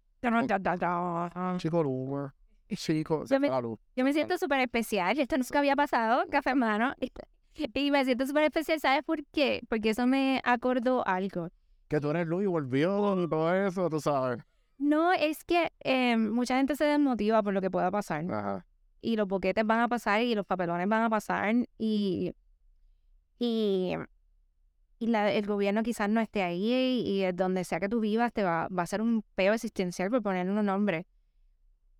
[1.57, 2.31] Chico,
[2.73, 5.19] Chico, yo me, yo me siento súper especial.
[5.19, 6.93] Esto nunca había pasado, café hermano.
[7.53, 9.61] Y me siento súper especial, ¿sabes por qué?
[9.67, 11.49] Porque eso me acordó algo.
[11.89, 14.41] Que tú eres Luis y volvió todo eso, tú sabes.
[14.77, 18.23] No, es que eh, mucha gente se desmotiva por lo que pueda pasar.
[18.31, 18.65] Ajá
[19.01, 22.33] y los boquetes van a pasar y los papelones van a pasar y,
[23.39, 23.95] y,
[24.99, 28.67] y el gobierno quizás no esté ahí y, donde sea que tú vivas te va,
[28.67, 31.07] va a ser un peo existencial por ponerle un nombre.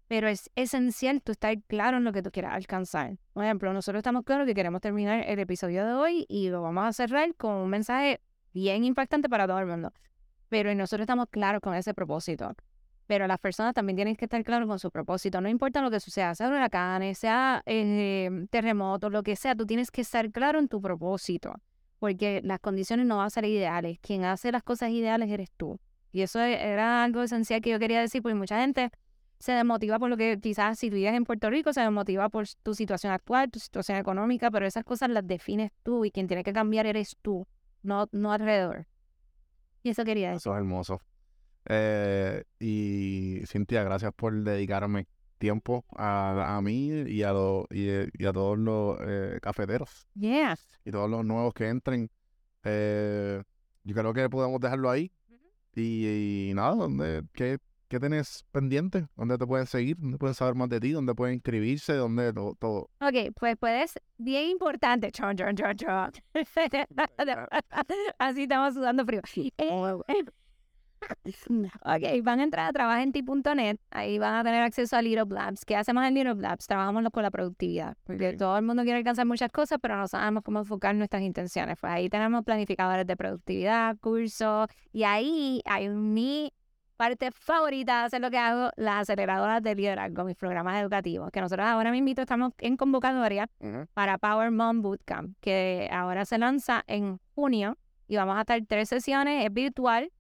[0.08, 3.18] Pero es esencial tú estar claro en lo que tú quieras alcanzar.
[3.34, 6.86] Por ejemplo, nosotros estamos claros que queremos terminar el episodio de hoy y lo vamos
[6.86, 8.20] a cerrar con un mensaje
[8.54, 9.94] bien impactante para todo el mundo.
[10.50, 12.56] Pero nosotros estamos claros con ese propósito
[13.12, 15.42] pero las personas también tienen que estar claros con su propósito.
[15.42, 19.92] No importa lo que suceda, sea huracanes, sea eh, terremotos, lo que sea, tú tienes
[19.92, 21.56] que estar claro en tu propósito,
[22.00, 24.00] porque las condiciones no van a ser ideales.
[24.00, 25.78] Quien hace las cosas ideales eres tú.
[26.14, 28.92] Y eso e, era algo esencial que yo quería decir, porque mucha gente
[29.40, 32.48] se desmotiva por lo que quizás si tú vives en Puerto Rico, se desmotiva por
[32.64, 36.46] tu situación actual, tu situación económica, pero esas cosas las defines tú y quien tiene
[36.46, 37.46] que cambiar eres tú,
[37.84, 38.88] no, no alrededor.
[39.84, 40.38] Y eso quería decir.
[40.38, 41.02] Eso es hermoso.
[41.66, 45.08] Eh, y Cintia, gracias por dedicarme
[45.38, 47.34] tiempo a, a mí y a,
[47.72, 50.08] y, a todos los eh, cafeteros.
[50.86, 52.10] Y todos los nuevos que entren.
[52.64, 53.42] Eh,
[53.84, 55.12] yo creo que podemos dejarlo ahí.
[55.76, 57.58] y, nada, ¿dónde, qué,
[57.88, 59.08] ¿qué tenés pendiente?
[59.16, 59.98] ¿Dónde te pueden seguir?
[59.98, 60.92] ¿Dónde pueden saber más de ti?
[60.92, 61.94] ¿Dónde pueden inscribirse?
[61.94, 62.56] ¿Dónde todo?
[62.56, 62.90] todo?
[63.02, 65.12] Ok, pues puedes, bien importante.
[68.20, 69.22] Así estamos sudando frío.
[71.84, 75.66] Ok, van a entrar a trabajenti.net, ahí van a tener acceso a Little Labs.
[75.66, 76.68] ¿Qué hacemos en Little Labs?
[76.68, 80.44] Trabajamos con la productividad, porque todo el mundo quiere alcanzar muchas cosas, pero no sabemos
[80.44, 81.78] cómo enfocar nuestras intenciones.
[81.80, 86.54] Pues ahí tenemos planificadores de productividad, cursos, y ahí hay mi
[87.02, 91.42] parte favorita de hacer lo que hago, las aceleradoras de liderazgo, mis programas educativos, que
[91.42, 93.50] nosotros ahora mismo estamos en convocatoria
[93.96, 97.76] para Power Mom Bootcamp, que ahora se lanza en junio
[98.08, 100.12] y vamos a estar tres sesiones, es virtual,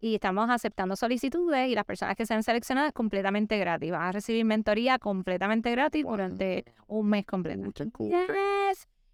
[0.00, 3.90] y estamos aceptando solicitudes y las personas que sean seleccionadas completamente gratis.
[3.90, 7.62] Van a recibir mentoría completamente gratis durante un mes completo.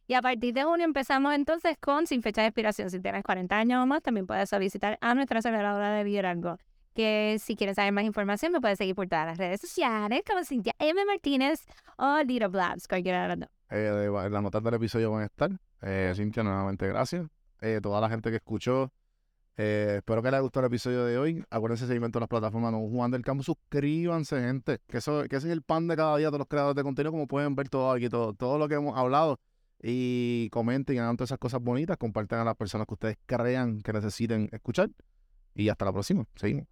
[0.07, 2.91] Y a partir de junio empezamos entonces con sin fecha de expiración.
[2.91, 6.59] Si tienes 40 años o más, también puedes solicitar a nuestra aceleradora de liderazgo.
[6.95, 10.45] Que si quieres saber más información, me puedes seguir por todas las redes sociales como
[10.45, 11.03] Cintia M.
[11.07, 11.64] Martínez
[11.97, 13.49] o Little Blabs, cualquiera de las dos.
[13.70, 15.51] Eh, las notas del episodio van a estar.
[15.80, 17.26] Eh, Cintia, nuevamente gracias.
[17.62, 18.93] Eh, toda la gente que escuchó
[19.57, 21.44] eh, espero que les haya gustado el episodio de hoy.
[21.50, 23.42] Acuérdense de seguirme en todas las plataformas Don Juan del Campo.
[23.42, 24.78] Suscríbanse, gente.
[24.88, 27.12] Que, eso, que ese es el pan de cada día de los creadores de contenido.
[27.12, 29.38] Como pueden ver todo aquí, todo, todo lo que hemos hablado.
[29.82, 31.96] Y comenten y hagan todas esas cosas bonitas.
[31.98, 34.90] Compartan a las personas que ustedes crean que necesiten escuchar.
[35.55, 36.24] Y hasta la próxima.
[36.36, 36.66] Seguimos.